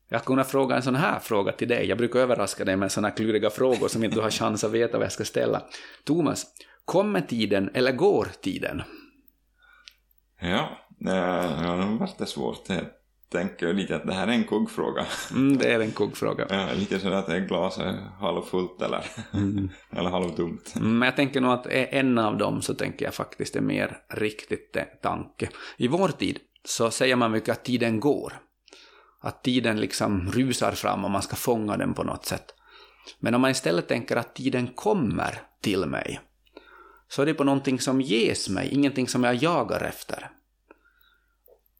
Jag 0.09 0.25
kunde 0.25 0.43
fråga 0.43 0.75
en 0.75 0.81
sån 0.81 0.95
här 0.95 1.19
fråga 1.19 1.51
till 1.51 1.67
dig. 1.67 1.85
Jag 1.85 1.97
brukar 1.97 2.19
överraska 2.19 2.65
dig 2.65 2.75
med 2.75 2.91
såna 2.91 3.11
kluriga 3.11 3.49
frågor 3.49 3.87
som 3.87 4.03
inte 4.03 4.15
du 4.15 4.21
har 4.21 4.29
chans 4.29 4.63
att 4.63 4.71
veta 4.71 4.97
vad 4.97 5.05
jag 5.05 5.11
ska 5.11 5.25
ställa. 5.25 5.61
Thomas, 6.03 6.45
Kommer 6.87 7.21
tiden 7.21 7.69
eller 7.73 7.91
går 7.91 8.27
tiden? 8.41 8.81
Ja, 10.39 10.69
eh, 11.01 11.59
det 11.59 11.67
har 11.67 11.99
varit 11.99 12.29
svårt. 12.29 12.65
Det 12.67 12.85
tänker 13.29 13.73
lite 13.73 13.95
att 13.95 14.05
det 14.05 14.13
här 14.13 14.27
är 14.27 14.31
en 14.31 14.43
kuggfråga. 14.43 15.05
Mm, 15.31 15.57
det 15.57 15.73
är 15.73 15.79
en 15.79 15.91
kuggfråga. 15.91 16.47
Ja, 16.49 16.73
lite 16.73 16.99
sådär 16.99 17.15
att 17.15 17.29
är 17.29 17.39
glaset 17.39 17.95
halvfullt 18.19 18.81
eller, 18.81 19.05
mm. 19.33 19.69
eller 19.89 20.09
halvtomt. 20.09 20.75
Men 20.75 21.01
jag 21.01 21.15
tänker 21.15 21.41
nog 21.41 21.51
att 21.51 21.65
är 21.65 21.87
en 21.91 22.17
av 22.17 22.37
dem 22.37 22.61
så 22.61 22.73
tänker 22.73 23.05
jag 23.05 23.13
faktiskt 23.13 23.55
är 23.55 23.61
mer 23.61 23.97
riktigt 24.09 24.77
tanke. 25.01 25.49
I 25.77 25.87
vår 25.87 26.07
tid 26.07 26.39
så 26.65 26.91
säger 26.91 27.15
man 27.15 27.31
mycket 27.31 27.49
att 27.49 27.65
tiden 27.65 27.99
går. 27.99 28.33
Att 29.21 29.43
tiden 29.43 29.79
liksom 29.79 30.31
rusar 30.31 30.71
fram 30.71 31.05
och 31.05 31.11
man 31.11 31.21
ska 31.21 31.35
fånga 31.35 31.77
den 31.77 31.93
på 31.93 32.03
något 32.03 32.25
sätt. 32.25 32.53
Men 33.19 33.35
om 33.35 33.41
man 33.41 33.51
istället 33.51 33.87
tänker 33.87 34.15
att 34.15 34.35
tiden 34.35 34.67
kommer 34.67 35.41
till 35.61 35.85
mig, 35.85 36.19
så 37.07 37.21
är 37.21 37.25
det 37.25 37.33
på 37.33 37.43
någonting 37.43 37.79
som 37.79 38.01
ges 38.01 38.49
mig, 38.49 38.69
ingenting 38.73 39.07
som 39.07 39.23
jag 39.23 39.35
jagar 39.35 39.83
efter. 39.83 40.29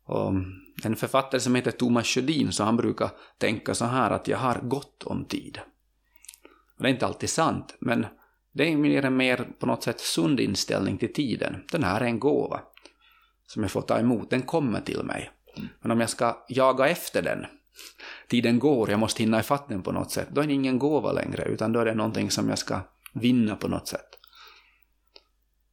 Och 0.06 0.34
en 0.84 0.96
författare 0.96 1.42
som 1.42 1.56
heter 1.56 1.72
Thomas 1.72 2.08
Sjödin, 2.08 2.52
så 2.52 2.64
han 2.64 2.78
brukar 2.78 3.10
tänka 3.38 3.76
så 3.76 3.86
här 3.86 4.12
att 4.12 4.28
jag 4.28 4.38
har 4.38 4.60
gott 4.64 5.04
om 5.04 5.26
tid. 5.26 5.60
Och 6.78 6.84
det 6.84 6.90
är 6.90 6.94
inte 6.94 7.06
alltid 7.06 7.30
sant, 7.30 7.76
men 7.80 8.06
det 8.54 8.72
är 8.72 8.78
mer 8.78 9.06
en 9.06 9.18
mer 9.18 9.48
på 9.60 9.66
något 9.66 9.84
sätt 9.84 10.00
sund 10.00 10.40
inställning 10.40 10.98
till 10.98 11.14
tiden. 11.14 11.64
Den 11.72 11.84
här 11.84 12.02
är 12.02 12.06
en 12.06 12.20
gåva 12.20 12.62
som 13.48 13.62
jag 13.62 13.72
får 13.72 13.82
ta 13.82 14.00
emot, 14.00 14.30
den 14.30 14.42
kommer 14.42 14.82
till 14.82 15.04
mig. 15.04 15.32
Men 15.82 15.92
om 15.92 16.00
jag 16.00 16.10
ska 16.10 16.46
jaga 16.50 16.88
efter 16.88 17.22
den, 17.22 17.46
tiden 18.28 18.60
går, 18.60 18.90
jag 18.90 19.00
måste 19.00 19.24
hinna 19.24 19.40
ifatt 19.40 19.70
den 19.70 19.84
på 19.84 19.92
något 19.92 20.12
sätt, 20.12 20.28
då 20.32 20.42
är 20.42 20.48
det 20.48 20.54
ingen 20.54 20.80
gåva 20.80 21.12
längre, 21.12 21.44
utan 21.44 21.74
då 21.74 21.80
är 21.80 21.86
det 21.86 21.94
någonting 21.94 22.32
som 22.32 22.50
jag 22.50 22.58
ska 22.58 22.80
vinna 23.14 23.56
på 23.56 23.68
något 23.68 23.88
sätt. 23.88 24.17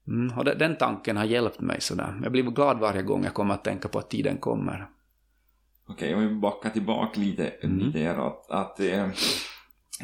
Mm, 0.09 0.39
och 0.39 0.45
den 0.45 0.77
tanken 0.77 1.17
har 1.17 1.25
hjälpt 1.25 1.61
mig 1.61 1.81
sådär. 1.81 2.21
Jag 2.23 2.33
blir 2.33 2.43
glad 2.43 2.79
varje 2.79 3.03
gång 3.03 3.25
jag 3.25 3.35
kommer 3.35 3.55
att 3.55 3.65
tänka 3.65 3.89
på 3.89 3.99
att 3.99 4.11
tiden 4.11 4.39
kommer. 4.39 4.89
Okej, 5.87 6.15
om 6.15 6.29
vi 6.29 6.35
backar 6.35 6.71
tillbaka 6.71 7.21
lite, 7.21 7.47
mm. 7.47 7.79
lite 7.79 8.13
att, 8.13 8.51
att 8.51 8.81
eh, 8.81 9.09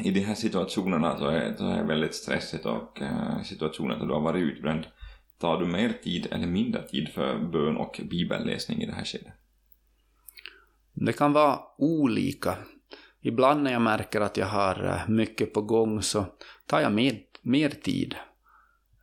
i 0.03 0.11
de 0.11 0.19
här 0.19 0.35
situationerna 0.35 1.17
så 1.17 1.25
är, 1.25 1.49
det 1.49 1.83
väldigt 1.83 2.15
stressigt 2.15 2.65
och 2.65 3.01
eh, 3.01 3.41
situationen 3.43 3.99
där 3.99 4.05
du 4.05 4.13
har 4.13 4.21
varit 4.21 4.43
utbränd. 4.43 4.85
Tar 5.39 5.59
du 5.59 5.65
mer 5.65 5.89
tid 6.03 6.27
eller 6.31 6.47
mindre 6.47 6.87
tid 6.87 7.09
för 7.09 7.39
bön 7.39 7.77
och 7.77 8.01
bibelläsning 8.09 8.81
i 8.81 8.85
det 8.85 8.93
här 8.93 9.05
skedet? 9.05 9.33
Det 10.93 11.13
kan 11.13 11.33
vara 11.33 11.59
olika. 11.77 12.55
Ibland 13.21 13.63
när 13.63 13.71
jag 13.71 13.81
märker 13.81 14.21
att 14.21 14.37
jag 14.37 14.45
har 14.45 14.85
eh, 14.85 15.09
mycket 15.09 15.53
på 15.53 15.61
gång 15.61 16.01
så 16.01 16.25
tar 16.65 16.79
jag 16.79 16.91
med, 16.91 17.19
mer 17.41 17.69
tid. 17.69 18.15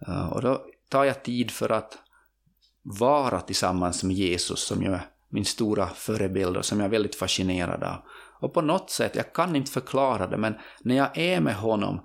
Uh, 0.08 0.32
och 0.32 0.42
då 0.42 0.66
tar 0.88 1.04
jag 1.04 1.22
tid 1.22 1.50
för 1.50 1.72
att 1.72 1.98
vara 2.82 3.40
tillsammans 3.40 4.04
med 4.04 4.16
Jesus 4.16 4.60
som 4.60 4.82
ju 4.82 4.92
är 4.92 5.06
min 5.28 5.44
stora 5.44 5.86
förebild 5.86 6.56
och 6.56 6.64
som 6.64 6.80
jag 6.80 6.86
är 6.86 6.90
väldigt 6.90 7.16
fascinerad 7.16 7.82
av. 7.82 7.96
Och 8.40 8.54
på 8.54 8.60
något 8.60 8.90
sätt, 8.90 9.16
jag 9.16 9.32
kan 9.32 9.56
inte 9.56 9.70
förklara 9.70 10.26
det, 10.26 10.36
men 10.36 10.54
när 10.80 10.96
jag 10.96 11.18
är 11.18 11.40
med 11.40 11.54
honom 11.54 12.00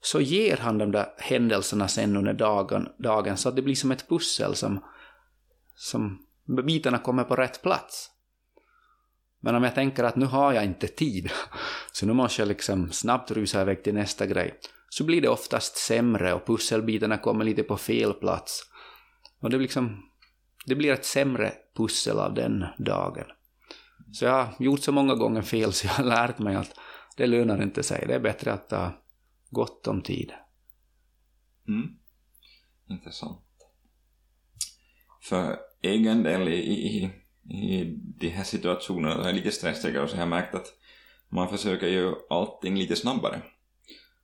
så 0.00 0.20
ger 0.20 0.56
han 0.56 0.78
de 0.78 0.92
där 0.92 1.06
händelserna 1.18 1.88
sen 1.88 2.16
under 2.16 2.32
dagen, 2.32 2.88
dagen 2.98 3.36
så 3.36 3.48
att 3.48 3.56
det 3.56 3.62
blir 3.62 3.74
som 3.74 3.90
ett 3.90 4.08
pussel 4.08 4.54
som, 4.54 4.84
som 5.74 6.18
bitarna 6.66 6.98
kommer 6.98 7.24
på 7.24 7.36
rätt 7.36 7.62
plats. 7.62 8.10
Men 9.40 9.54
om 9.54 9.64
jag 9.64 9.74
tänker 9.74 10.04
att 10.04 10.16
nu 10.16 10.26
har 10.26 10.52
jag 10.52 10.64
inte 10.64 10.86
tid, 10.86 11.30
så 11.92 12.06
nu 12.06 12.12
måste 12.12 12.42
jag 12.42 12.48
liksom 12.48 12.92
snabbt 12.92 13.30
rusa 13.30 13.62
iväg 13.62 13.84
till 13.84 13.94
nästa 13.94 14.26
grej, 14.26 14.54
så 14.88 15.04
blir 15.04 15.20
det 15.20 15.28
oftast 15.28 15.76
sämre 15.76 16.34
och 16.34 16.46
pusselbitarna 16.46 17.18
kommer 17.18 17.44
lite 17.44 17.62
på 17.62 17.76
fel 17.76 18.12
plats. 18.12 18.62
Och 19.40 19.50
det, 19.50 19.58
liksom, 19.58 20.10
det 20.66 20.74
blir 20.74 20.92
ett 20.92 21.04
sämre 21.04 21.52
pussel 21.76 22.18
av 22.18 22.34
den 22.34 22.64
dagen. 22.78 23.26
Så 24.12 24.24
jag 24.24 24.44
har 24.44 24.54
gjort 24.58 24.80
så 24.80 24.92
många 24.92 25.14
gånger 25.14 25.42
fel 25.42 25.72
så 25.72 25.86
jag 25.86 25.92
har 25.92 26.04
lärt 26.04 26.38
mig 26.38 26.56
att 26.56 26.74
det 27.16 27.26
lönar 27.26 27.62
inte 27.62 27.82
sig. 27.82 28.04
Det 28.06 28.14
är 28.14 28.20
bättre 28.20 28.52
att 28.52 28.68
ta 28.68 28.92
gott 29.50 29.86
om 29.86 30.02
tid. 30.02 30.32
Mm. 31.68 31.88
Intressant. 32.88 33.44
För 35.22 35.58
egen 35.82 36.22
del 36.22 36.48
i, 36.48 36.54
i, 36.54 37.10
i 37.54 37.98
de 38.18 38.28
här 38.28 38.44
situationerna, 38.44 39.22
det 39.22 39.28
är 39.28 39.32
lite 39.32 39.50
stressigare, 39.50 40.08
så 40.08 40.14
har 40.14 40.22
jag 40.22 40.28
märkt 40.28 40.54
att 40.54 40.66
man 41.28 41.48
försöker 41.48 41.86
ju 41.86 42.14
allting 42.30 42.76
lite 42.76 42.96
snabbare. 42.96 43.42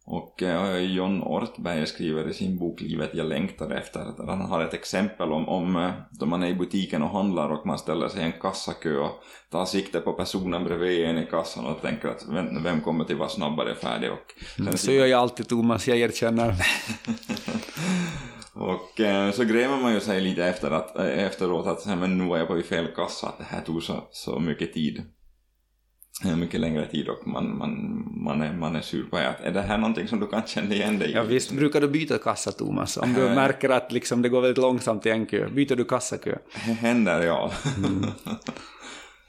Och 0.07 0.43
eh, 0.43 0.79
John 0.79 1.23
Ortberg 1.23 1.87
skriver 1.87 2.29
i 2.29 2.35
sin 2.35 2.59
bok 2.59 2.81
Livet 2.81 3.11
jag 3.15 3.27
längtar 3.27 3.71
efter 3.71 4.01
att 4.01 4.29
han 4.29 4.41
har 4.41 4.61
ett 4.61 4.75
exempel 4.75 5.33
om, 5.33 5.49
om 5.49 5.77
eh, 5.77 5.91
då 6.11 6.27
man 6.27 6.43
är 6.43 6.49
i 6.49 6.55
butiken 6.55 7.03
och 7.03 7.11
handlar 7.11 7.49
och 7.51 7.67
man 7.67 7.79
ställer 7.79 8.09
sig 8.09 8.21
i 8.21 8.25
en 8.25 8.33
kassakö 8.33 8.99
och 8.99 9.11
tar 9.51 9.65
sikte 9.65 10.01
på 10.01 10.13
personen 10.13 10.65
bredvid 10.65 11.05
en 11.05 11.19
i 11.19 11.27
kassan 11.27 11.67
och 11.67 11.83
tänker 11.83 12.09
att 12.09 12.25
vem, 12.29 12.63
vem 12.63 12.81
kommer 12.81 13.05
till 13.05 13.17
vara 13.17 13.29
snabbare 13.29 13.75
färdig 13.75 14.13
och... 14.13 14.59
Mm, 14.59 14.77
så 14.77 14.93
gör 14.93 15.07
jag 15.07 15.21
alltid 15.21 15.49
Thomas, 15.49 15.89
jag 15.89 15.99
erkänner. 15.99 16.55
och 18.55 19.01
eh, 19.01 19.31
så 19.31 19.45
gräver 19.45 19.77
man 19.77 19.95
ju 19.95 20.01
sig 20.01 20.21
lite 20.21 20.45
efter 20.45 20.71
att, 20.71 20.99
eh, 20.99 21.25
efteråt 21.25 21.67
att 21.67 21.99
men 21.99 22.19
nu 22.19 22.29
var 22.29 22.39
jag 22.39 22.49
på 22.49 22.63
fel 22.63 22.87
kassa, 22.97 23.33
det 23.39 23.45
här 23.45 23.61
tog 23.61 23.83
så, 23.83 24.09
så 24.11 24.39
mycket 24.39 24.75
tid 24.75 25.03
mycket 26.23 26.61
längre 26.61 26.87
tid 26.87 27.09
och 27.09 27.27
man, 27.27 27.59
man, 27.59 28.05
man, 28.25 28.43
är, 28.43 28.53
man 28.53 28.77
är 28.77 28.81
sur 28.81 29.05
på 29.05 29.17
att 29.17 29.41
är 29.41 29.51
det 29.51 29.61
här 29.61 29.79
någonting 29.79 30.09
som 30.09 30.21
du 30.21 30.27
kan 30.27 30.43
känna 30.47 30.75
igen 30.75 30.99
dig 30.99 31.11
i? 31.11 31.13
Ja 31.13 31.23
visst, 31.23 31.53
brukar 31.53 31.81
du 31.81 31.89
byta 31.89 32.19
kassa 32.19 32.53
Thomas? 32.53 32.97
Om 32.97 33.13
du 33.13 33.21
märker 33.21 33.71
att 33.71 33.93
liksom 33.93 34.23
det 34.23 34.29
går 34.29 34.41
väldigt 34.41 34.63
långsamt 34.63 35.07
i 35.07 35.11
en 35.11 35.27
kö, 35.27 35.49
byter 35.49 35.77
du 35.77 35.85
kassakö? 35.85 36.39
Händer 36.81 37.23
ja. 37.23 37.51
mm. 37.77 38.05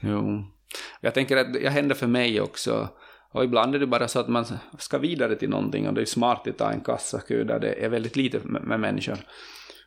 Jo. 0.00 0.44
Jag 1.00 1.14
tänker 1.14 1.36
att 1.36 1.52
det 1.52 1.68
händer 1.68 1.94
för 1.94 2.06
mig 2.06 2.40
också. 2.40 2.88
Och 3.32 3.44
ibland 3.44 3.74
är 3.74 3.78
det 3.78 3.86
bara 3.86 4.08
så 4.08 4.20
att 4.20 4.28
man 4.28 4.44
ska 4.78 4.98
vidare 4.98 5.36
till 5.36 5.50
någonting 5.50 5.88
och 5.88 5.94
det 5.94 6.00
är 6.00 6.04
smart 6.04 6.48
att 6.48 6.58
ta 6.58 6.70
en 6.70 6.80
kassakö 6.80 7.44
där 7.44 7.60
det 7.60 7.84
är 7.84 7.88
väldigt 7.88 8.16
lite 8.16 8.40
med, 8.44 8.80
människor. 8.80 9.18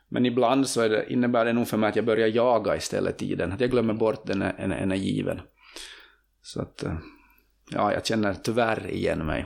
Men 0.09 0.25
ibland 0.25 0.67
så 0.67 0.87
det, 0.87 1.13
innebär 1.13 1.45
det 1.45 1.53
nog 1.53 1.67
för 1.67 1.77
mig 1.77 1.89
att 1.89 1.95
jag 1.95 2.05
börjar 2.05 2.27
jaga 2.27 2.75
istället 2.75 3.17
tiden, 3.17 3.51
att 3.51 3.61
jag 3.61 3.71
glömmer 3.71 3.93
bort 3.93 4.25
den 4.25 4.41
en, 4.41 4.71
en 4.71 4.91
är 4.91 4.95
given. 4.95 5.41
Så 6.53 6.61
att, 6.61 6.83
eh, 6.83 6.97
ja, 7.69 7.93
jag 7.93 8.05
känner 8.05 8.33
tyvärr 8.33 8.91
igen 8.91 9.25
mig. 9.25 9.45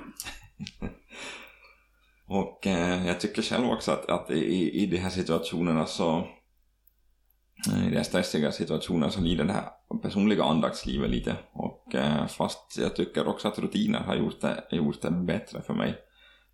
och 2.27 2.67
eh, 2.67 3.07
jag 3.07 3.19
tycker 3.19 3.41
själv 3.41 3.69
också 3.69 3.91
att, 3.91 4.09
att 4.09 4.31
i, 4.31 4.81
i 4.83 4.85
de 4.85 4.97
här 4.97 5.09
situationerna 5.09 5.85
så 5.85 6.27
eh, 7.69 7.87
i 7.87 7.89
de 7.89 7.95
här 7.95 8.03
stressiga 8.03 8.51
situationerna 8.51 9.11
så 9.11 9.21
lider 9.21 9.43
det 9.43 9.53
här 9.53 9.69
personliga 10.01 10.43
andaktslivet 10.43 11.09
lite. 11.09 11.35
Och 11.53 11.95
eh, 11.95 12.27
fast 12.27 12.77
jag 12.77 12.95
tycker 12.95 13.27
också 13.27 13.47
att 13.47 13.59
rutiner 13.59 13.99
har 13.99 14.15
gjort 14.15 14.41
det, 14.41 14.63
gjort 14.71 15.01
det 15.01 15.11
bättre 15.11 15.61
för 15.61 15.73
mig. 15.73 15.95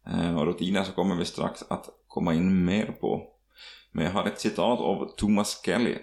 Eh, 0.08 0.38
och 0.38 0.46
rutiner 0.46 0.84
så 0.84 0.92
kommer 0.92 1.16
vi 1.16 1.26
strax 1.26 1.64
att 1.70 1.90
komma 2.08 2.34
in 2.34 2.66
mer 2.66 2.86
på. 2.86 3.24
Men 3.92 4.06
jag 4.06 4.12
har 4.12 4.26
ett 4.26 4.40
citat 4.40 4.80
av 4.80 5.16
Thomas 5.18 5.62
Kelly 5.66 5.98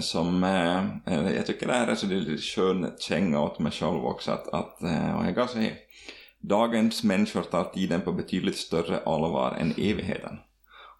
som, 0.00 0.44
eh, 0.44 0.78
eh, 1.06 1.34
jag 1.34 1.46
tycker 1.46 1.66
det 1.66 1.72
här 1.72 1.86
är 1.86 1.94
så 1.94 2.06
lite 2.06 2.42
skön 2.42 2.92
känga 2.98 3.40
åt 3.40 3.58
mig 3.58 3.72
själv 3.72 4.04
också 4.04 4.32
att, 4.32 4.48
att 4.48 4.80
och 5.16 5.26
jag 5.26 5.34
kan 5.34 5.48
säga, 5.48 5.72
dagens 6.40 7.04
människor 7.04 7.42
tar 7.42 7.64
tiden 7.64 8.00
på 8.00 8.12
betydligt 8.12 8.56
större 8.56 9.00
allvar 9.06 9.56
än 9.60 9.70
evigheten. 9.70 10.38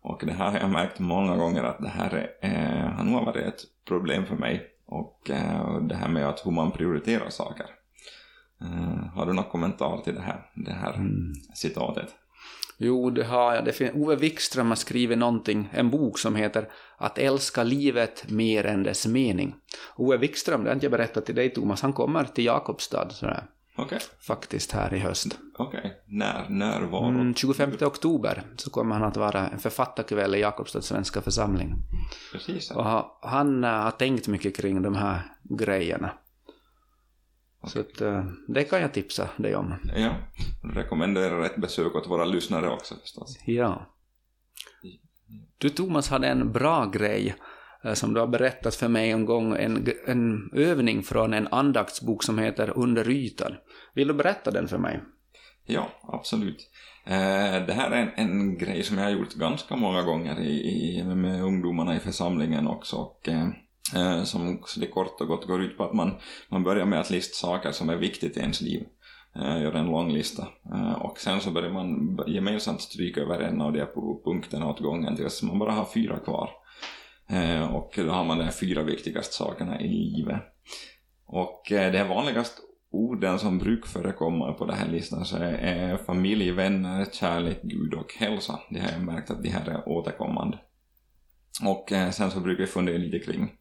Och 0.03 0.23
det 0.27 0.33
här 0.33 0.51
har 0.51 0.59
jag 0.59 0.71
märkt 0.71 0.99
många 0.99 1.37
gånger 1.37 1.63
att 1.63 1.79
det 1.79 1.89
här 1.89 2.31
är, 2.41 2.89
har 2.89 3.05
nog 3.05 3.25
varit 3.25 3.47
ett 3.47 3.61
problem 3.89 4.27
för 4.27 4.37
mig. 4.37 4.67
Och 4.87 5.21
det 5.81 5.95
här 5.95 6.09
med 6.09 6.29
att 6.29 6.47
hur 6.47 6.51
man 6.51 6.71
prioriterar 6.71 7.31
saker. 7.31 7.67
Har 9.15 9.27
du 9.27 9.33
någon 9.33 9.45
kommentar 9.45 10.01
till 10.05 10.15
det 10.15 10.21
här, 10.21 10.51
det 10.55 10.73
här 10.73 10.95
mm. 10.95 11.33
citatet? 11.55 12.15
Jo, 12.83 13.11
det 13.11 13.25
har 13.25 13.55
jag. 13.55 13.65
Det 13.65 13.73
finns, 13.73 13.95
Ove 13.95 14.17
Wikström 14.17 14.69
har 14.69 14.77
skrivit 14.77 15.19
någonting, 15.19 15.69
en 15.73 15.91
bok 15.91 16.19
som 16.19 16.37
heter 16.37 16.69
Att 16.97 17.19
älska 17.19 17.63
livet 17.63 18.31
mer 18.31 18.67
än 18.67 18.83
dess 18.83 19.07
mening. 19.07 19.55
Ove 19.97 20.17
Wikström, 20.17 20.65
det 20.65 20.71
har 20.71 20.75
inte 20.75 20.87
jag 20.87 20.93
berättat 20.93 21.27
till 21.27 21.35
dig 21.35 21.51
Thomas, 21.51 21.83
han 21.83 21.93
kommer 21.93 22.25
till 22.25 22.45
Jakobstad 22.45 23.11
sådär. 23.11 23.45
Okay. 23.77 23.99
Faktiskt 24.21 24.73
här 24.73 24.95
i 24.95 24.99
höst. 24.99 25.39
Okej. 25.59 25.79
Okay. 25.79 25.91
När, 26.07 26.47
när 26.49 26.81
var 26.81 27.09
mm, 27.09 27.35
25 27.35 27.73
oktober 27.81 28.43
så 28.57 28.71
kommer 28.71 28.95
han 28.95 29.05
att 29.05 29.17
vara 29.17 29.49
en 29.49 29.59
författarkväll 29.59 30.35
i 30.35 30.41
Jakobstads 30.41 30.87
svenska 30.87 31.21
församling. 31.21 31.75
Precis. 32.33 32.71
Och 32.71 32.85
han 33.23 33.65
har 33.65 33.91
tänkt 33.91 34.29
mycket 34.29 34.57
kring 34.57 34.83
de 34.83 34.95
här 34.95 35.23
grejerna. 35.43 36.11
Så 37.67 37.81
att, 37.81 38.01
eh, 38.01 38.25
det 38.49 38.65
kan 38.65 38.81
jag 38.81 38.93
tipsa 38.93 39.29
dig 39.37 39.57
om. 39.57 39.75
Ja, 39.97 40.15
rekommenderar 40.75 41.45
ett 41.45 41.57
besök 41.57 41.95
åt 41.95 42.11
våra 42.11 42.25
lyssnare 42.25 42.71
också 42.71 42.95
förstås. 42.95 43.39
Ja. 43.47 43.97
Du 45.59 45.69
Thomas 45.69 46.09
hade 46.09 46.29
en 46.29 46.53
bra 46.53 46.87
grej 46.87 47.35
eh, 47.85 47.93
som 47.93 48.15
du 48.15 48.21
har 48.21 48.27
berättat 48.27 48.75
för 48.75 48.89
mig 48.89 49.11
en 49.11 49.25
gång, 49.25 49.57
en, 49.57 49.89
en 50.07 50.51
övning 50.53 51.03
från 51.03 51.35
en 51.35 51.49
andaktsbok 51.51 52.23
som 52.23 52.39
heter 52.39 52.79
Under 52.79 53.11
ytan. 53.11 53.53
Vill 53.95 54.09
du 54.09 54.15
berätta 54.15 54.51
den 54.51 54.69
för 54.69 54.79
mig? 54.79 55.01
Ja, 55.67 55.91
absolut. 56.03 56.71
Eh, 57.05 57.67
det 57.67 57.73
här 57.73 57.91
är 57.91 57.97
en, 57.97 58.31
en 58.31 58.59
grej 58.59 58.83
som 58.83 58.99
jag 58.99 59.05
har 59.05 59.11
gjort 59.11 59.35
ganska 59.35 59.77
många 59.77 60.03
gånger 60.03 60.41
i, 60.41 60.51
i, 60.51 61.05
med 61.05 61.43
ungdomarna 61.43 61.97
i 61.97 62.01
församlingen 62.01 62.67
också. 62.67 62.97
Och, 62.97 63.29
Eh, 63.97 64.23
som 64.23 64.63
det 64.77 64.87
kort 64.87 65.21
och 65.21 65.27
gott 65.29 65.47
går 65.47 65.63
ut 65.63 65.77
på 65.77 65.85
att 65.85 65.95
man, 65.95 66.15
man 66.49 66.63
börjar 66.63 66.87
med 66.87 67.01
att 67.01 67.11
lista 67.11 67.35
saker 67.35 67.73
som 67.73 67.89
är 67.89 67.97
viktigt 67.97 68.37
i 68.37 68.41
ens 68.41 68.61
liv. 68.61 68.87
Eh, 69.37 69.63
gör 69.63 69.73
en 69.73 69.87
lång 69.87 70.13
lista. 70.13 70.49
Eh, 70.75 70.93
och 70.93 71.19
sen 71.19 71.41
så 71.41 71.51
börjar 71.51 71.71
man 71.71 72.19
gemensamt 72.27 72.81
stryka 72.81 73.21
över 73.21 73.41
en 73.41 73.61
av 73.61 73.73
de 73.73 73.87
punkterna 74.25 74.69
åt 74.69 74.81
gången 74.81 75.17
tills 75.17 75.43
man 75.43 75.59
bara 75.59 75.73
har 75.73 75.85
fyra 75.95 76.19
kvar. 76.19 76.51
Eh, 77.29 77.75
och 77.75 77.93
då 77.97 78.11
har 78.11 78.25
man 78.25 78.39
de 78.39 78.51
fyra 78.51 78.83
viktigaste 78.83 79.35
sakerna 79.35 79.81
i 79.81 79.89
livet. 79.89 80.41
Och 81.27 81.73
eh, 81.73 81.93
de 81.93 82.05
vanligaste 82.05 82.61
orden 82.93 83.39
som 83.39 83.59
brukar 83.59 83.89
förekomma 83.89 84.53
på 84.53 84.67
den 84.67 84.77
här 84.77 84.89
listan 84.89 85.25
så 85.25 85.37
är 85.37 85.97
familj, 85.97 86.51
vänner, 86.51 87.07
kärlek, 87.13 87.63
Gud 87.63 87.95
och 87.95 88.15
hälsa. 88.19 88.61
Det 88.71 88.81
har 88.81 88.93
jag 88.93 89.03
märkt 89.03 89.31
att 89.31 89.43
de 89.43 89.49
här 89.49 89.71
är 89.71 89.89
återkommande. 89.89 90.59
Och 91.65 91.93
eh, 91.93 92.11
sen 92.11 92.31
så 92.31 92.41
brukar 92.41 92.61
vi 92.61 92.67
fundera 92.67 92.99
lite 92.99 93.19
kring 93.19 93.53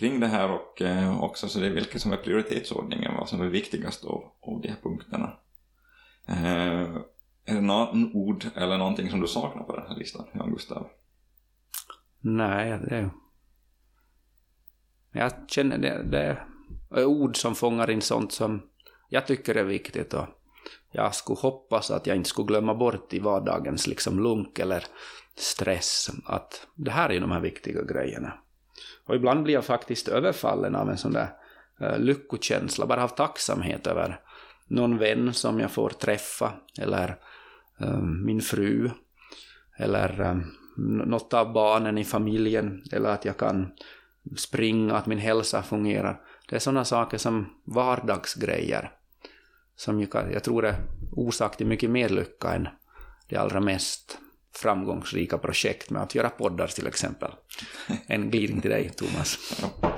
kring 0.00 0.20
det 0.20 0.26
här 0.26 0.50
och 0.50 0.82
eh, 0.82 1.22
också 1.22 1.48
så 1.48 1.60
det 1.60 1.66
är 1.66 1.70
vilket 1.70 2.02
som 2.02 2.12
är 2.12 2.16
prioritetsordningen, 2.16 3.14
vad 3.14 3.28
som 3.28 3.40
är 3.40 3.46
viktigast 3.46 4.04
av, 4.04 4.32
av 4.40 4.60
de 4.60 4.68
här 4.68 4.76
punkterna. 4.82 5.32
Eh, 6.28 6.96
är 7.44 7.54
det 7.54 7.60
något 7.60 8.14
ord 8.14 8.44
eller 8.54 8.78
någonting 8.78 9.10
som 9.10 9.20
du 9.20 9.26
saknar 9.26 9.62
på 9.62 9.76
den 9.76 9.86
här 9.88 9.96
listan, 9.96 10.26
Jan 10.32 10.50
Gustav? 10.50 10.88
Nej, 12.20 12.78
det 12.88 12.96
är... 12.96 13.10
Jag 15.12 15.32
känner 15.48 15.78
det, 15.78 16.02
det 16.02 16.38
är 16.90 17.04
ord 17.04 17.36
som 17.36 17.54
fångar 17.54 17.90
in 17.90 18.02
sånt 18.02 18.32
som 18.32 18.62
jag 19.08 19.26
tycker 19.26 19.54
är 19.54 19.64
viktigt 19.64 20.14
och 20.14 20.26
jag 20.92 21.14
skulle 21.14 21.40
hoppas 21.40 21.90
att 21.90 22.06
jag 22.06 22.16
inte 22.16 22.28
skulle 22.28 22.46
glömma 22.46 22.74
bort 22.74 23.12
i 23.12 23.18
vardagens 23.18 23.86
liksom 23.86 24.22
lunk 24.22 24.58
eller 24.58 24.84
stress 25.36 26.10
att 26.24 26.66
det 26.74 26.90
här 26.90 27.10
är 27.10 27.20
de 27.20 27.30
här 27.30 27.40
viktiga 27.40 27.82
grejerna. 27.82 28.32
Och 29.06 29.14
ibland 29.14 29.42
blir 29.42 29.54
jag 29.54 29.64
faktiskt 29.64 30.08
överfallen 30.08 30.74
av 30.74 30.90
en 30.90 30.98
sån 30.98 31.12
där 31.12 31.28
eh, 31.80 31.98
lyckokänsla, 31.98 32.86
bara 32.86 33.04
av 33.04 33.08
tacksamhet 33.08 33.86
över 33.86 34.20
någon 34.70 34.98
vän 34.98 35.34
som 35.34 35.60
jag 35.60 35.70
får 35.70 35.90
träffa, 35.90 36.52
eller 36.78 37.16
uh, 37.82 38.02
min 38.02 38.40
fru, 38.40 38.90
eller 39.78 40.20
uh, 40.20 40.42
något 41.06 41.34
av 41.34 41.52
barnen 41.52 41.98
i 41.98 42.04
familjen, 42.04 42.82
eller 42.92 43.08
att 43.08 43.24
jag 43.24 43.36
kan 43.36 43.72
springa, 44.36 44.94
att 44.94 45.06
min 45.06 45.18
hälsa 45.18 45.62
fungerar. 45.62 46.20
Det 46.48 46.56
är 46.56 46.60
sådana 46.60 46.84
saker 46.84 47.18
som 47.18 47.46
vardagsgrejer, 47.64 48.92
som 49.76 50.00
jag, 50.00 50.32
jag 50.32 50.44
tror 50.44 50.66
är 50.66 50.74
orsak 51.12 51.56
till 51.56 51.66
mycket 51.66 51.90
mer 51.90 52.08
lycka 52.08 52.54
än 52.54 52.68
det 53.28 53.36
allra 53.36 53.60
mest 53.60 54.18
framgångsrika 54.56 55.38
projekt 55.38 55.90
med 55.90 56.02
att 56.02 56.14
göra 56.14 56.30
poddar 56.30 56.66
till 56.66 56.86
exempel. 56.86 57.30
En 58.06 58.30
glidning 58.30 58.60
till 58.60 58.70
dig, 58.70 58.90
Thomas. 58.90 59.38
Ja. 59.62 59.96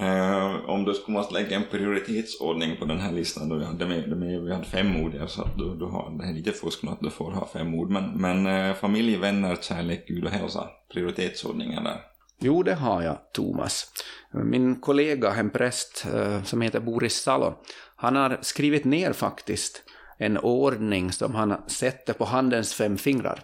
Uh, 0.00 0.70
om 0.70 0.84
du 0.84 0.94
skulle 0.94 1.16
måste 1.18 1.34
lägga 1.34 1.56
en 1.56 1.64
prioritetsordning 1.70 2.76
på 2.76 2.84
den 2.84 2.98
här 2.98 3.12
listan, 3.12 3.48
då, 3.48 3.56
det 3.56 3.86
med, 3.86 4.10
det 4.10 4.16
med, 4.16 4.42
vi 4.42 4.52
hade 4.52 4.64
fem 4.64 4.96
ord, 4.96 5.14
så 5.26 5.42
att 5.42 5.58
du, 5.58 5.74
du 5.74 5.84
har, 5.84 6.18
det 6.18 6.24
är 6.24 6.32
lite 6.32 6.52
fusk 6.52 6.84
att 6.84 7.00
du 7.00 7.10
får 7.10 7.32
ha 7.32 7.48
fem 7.52 7.74
ord, 7.74 7.90
men, 7.90 8.20
men 8.20 8.46
uh, 8.46 8.74
familj, 8.74 9.16
vänner, 9.16 9.56
kärlek, 9.56 10.04
Gud 10.08 10.24
och 10.24 10.30
hälsa, 10.30 10.68
prioritetsordningen 10.92 11.84
där. 11.84 12.00
Jo, 12.44 12.62
det 12.62 12.74
har 12.74 13.02
jag, 13.02 13.18
Thomas. 13.32 13.92
Min 14.32 14.80
kollega, 14.80 15.34
en 15.34 15.50
präst 15.50 16.06
eh, 16.14 16.42
som 16.42 16.60
heter 16.60 16.80
Boris 16.80 17.14
Salo, 17.14 17.54
han 17.96 18.16
har 18.16 18.38
skrivit 18.40 18.84
ner 18.84 19.12
faktiskt 19.12 19.82
en 20.18 20.38
ordning 20.38 21.12
som 21.12 21.34
han 21.34 21.56
sätter 21.66 22.12
på 22.12 22.24
handens 22.24 22.74
fem 22.74 22.98
fingrar. 22.98 23.40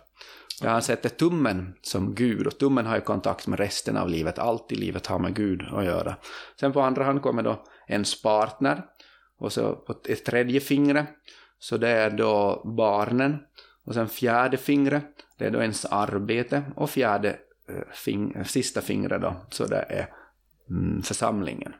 Där 0.62 0.68
han 0.68 0.82
sätter 0.82 1.08
tummen 1.08 1.74
som 1.82 2.14
Gud, 2.14 2.46
och 2.46 2.58
tummen 2.58 2.86
har 2.86 2.94
ju 2.94 3.00
kontakt 3.00 3.46
med 3.46 3.58
resten 3.58 3.96
av 3.96 4.08
livet, 4.08 4.38
allt 4.38 4.72
i 4.72 4.74
livet 4.74 5.06
har 5.06 5.18
med 5.18 5.34
Gud 5.34 5.62
att 5.72 5.84
göra. 5.84 6.16
Sen 6.60 6.72
på 6.72 6.80
andra 6.80 7.04
hand 7.04 7.22
kommer 7.22 7.42
då 7.42 7.64
ens 7.88 8.22
partner, 8.22 8.84
och 9.38 9.52
så 9.52 9.76
på 9.76 9.94
ett 10.08 10.24
tredje 10.24 10.60
fingret, 10.60 11.06
så 11.58 11.76
det 11.76 11.88
är 11.88 12.10
då 12.10 12.62
barnen, 12.76 13.38
och 13.84 13.94
sen 13.94 14.08
fjärde 14.08 14.56
fingret, 14.56 15.10
det 15.38 15.46
är 15.46 15.50
då 15.50 15.60
ens 15.60 15.84
arbete, 15.84 16.62
och 16.76 16.90
fjärde 16.90 17.28
eh, 17.68 17.92
fing, 17.92 18.44
sista 18.44 18.80
fingret 18.80 19.22
då, 19.22 19.46
så 19.50 19.66
det 19.66 19.84
är 19.88 20.08
mm, 20.70 21.02
församlingen. 21.02 21.74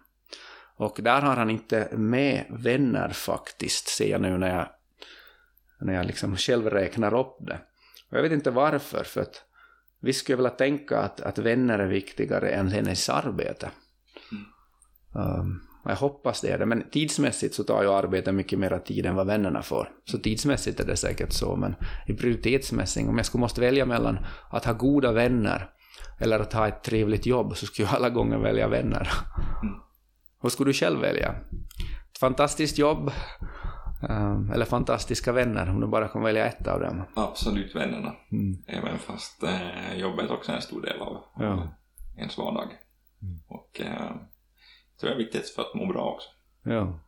Och 0.76 0.98
där 1.02 1.20
har 1.20 1.36
han 1.36 1.50
inte 1.50 1.88
med 1.92 2.44
vänner 2.50 3.08
faktiskt, 3.08 3.88
ser 3.88 4.10
jag 4.10 4.20
nu 4.20 4.38
när 4.38 4.56
jag, 4.56 4.68
när 5.80 5.94
jag 5.94 6.06
liksom 6.06 6.36
själv 6.36 6.70
räknar 6.70 7.14
upp 7.14 7.36
det. 7.40 7.60
Och 8.10 8.18
jag 8.18 8.22
vet 8.22 8.32
inte 8.32 8.50
varför, 8.50 9.04
för 9.04 9.20
att 9.20 9.42
vi 10.00 10.12
skulle 10.12 10.36
vilja 10.36 10.50
tänka 10.50 10.98
att, 10.98 11.20
att 11.20 11.38
vänner 11.38 11.78
är 11.78 11.86
viktigare 11.86 12.50
än 12.50 12.68
hennes 12.68 13.08
arbete. 13.08 13.70
Mm. 14.32 15.40
Um, 15.40 15.68
jag 15.84 15.96
hoppas 15.96 16.40
det 16.40 16.48
är 16.48 16.58
det, 16.58 16.66
men 16.66 16.90
tidsmässigt 16.90 17.54
så 17.54 17.64
tar 17.64 17.82
ju 17.82 17.88
arbetet 17.88 18.34
mycket 18.34 18.58
mer 18.58 18.78
tid 18.78 19.06
än 19.06 19.14
vad 19.14 19.26
vännerna 19.26 19.62
får. 19.62 19.90
Så 20.04 20.18
tidsmässigt 20.18 20.80
är 20.80 20.86
det 20.86 20.96
säkert 20.96 21.32
så, 21.32 21.56
men 21.56 21.74
i 22.06 22.14
prioritetsmässigt, 22.14 23.08
om 23.08 23.16
jag 23.16 23.26
skulle 23.26 23.40
måste 23.40 23.60
välja 23.60 23.86
mellan 23.86 24.18
att 24.50 24.64
ha 24.64 24.72
goda 24.72 25.12
vänner 25.12 25.70
eller 26.18 26.40
att 26.40 26.52
ha 26.52 26.68
ett 26.68 26.82
trevligt 26.82 27.26
jobb, 27.26 27.56
så 27.56 27.66
skulle 27.66 27.88
jag 27.88 27.96
alla 27.96 28.10
gånger 28.10 28.38
välja 28.38 28.68
vänner. 28.68 29.10
Mm. 29.62 29.74
Vad 30.40 30.52
skulle 30.52 30.68
du 30.68 30.74
själv 30.74 31.00
välja? 31.00 31.34
Ett 32.10 32.18
fantastiskt 32.20 32.78
jobb 32.78 33.10
Ehm, 34.02 34.50
eller 34.50 34.64
fantastiska 34.64 35.32
vänner, 35.32 35.70
om 35.70 35.80
du 35.80 35.86
bara 35.86 36.08
kan 36.08 36.22
välja 36.22 36.46
ett 36.46 36.66
av 36.66 36.80
dem. 36.80 37.02
Absolut 37.14 37.74
vännerna. 37.74 38.14
Mm. 38.32 38.62
Även 38.66 38.98
fast 38.98 39.42
eh, 39.42 39.98
jobbet 39.98 40.30
också 40.30 40.52
är 40.52 40.56
en 40.56 40.62
stor 40.62 40.82
del 40.82 41.00
av 41.00 41.24
ja. 41.38 41.68
ens 42.16 42.38
vardag. 42.38 42.68
Mm. 43.22 43.40
Och 43.48 43.80
eh, 43.80 44.16
det 45.00 45.08
är 45.08 45.16
viktigt 45.16 45.48
för 45.48 45.62
att 45.62 45.74
må 45.74 45.86
bra 45.86 46.14
också. 46.14 46.28
Ja. 46.62 47.00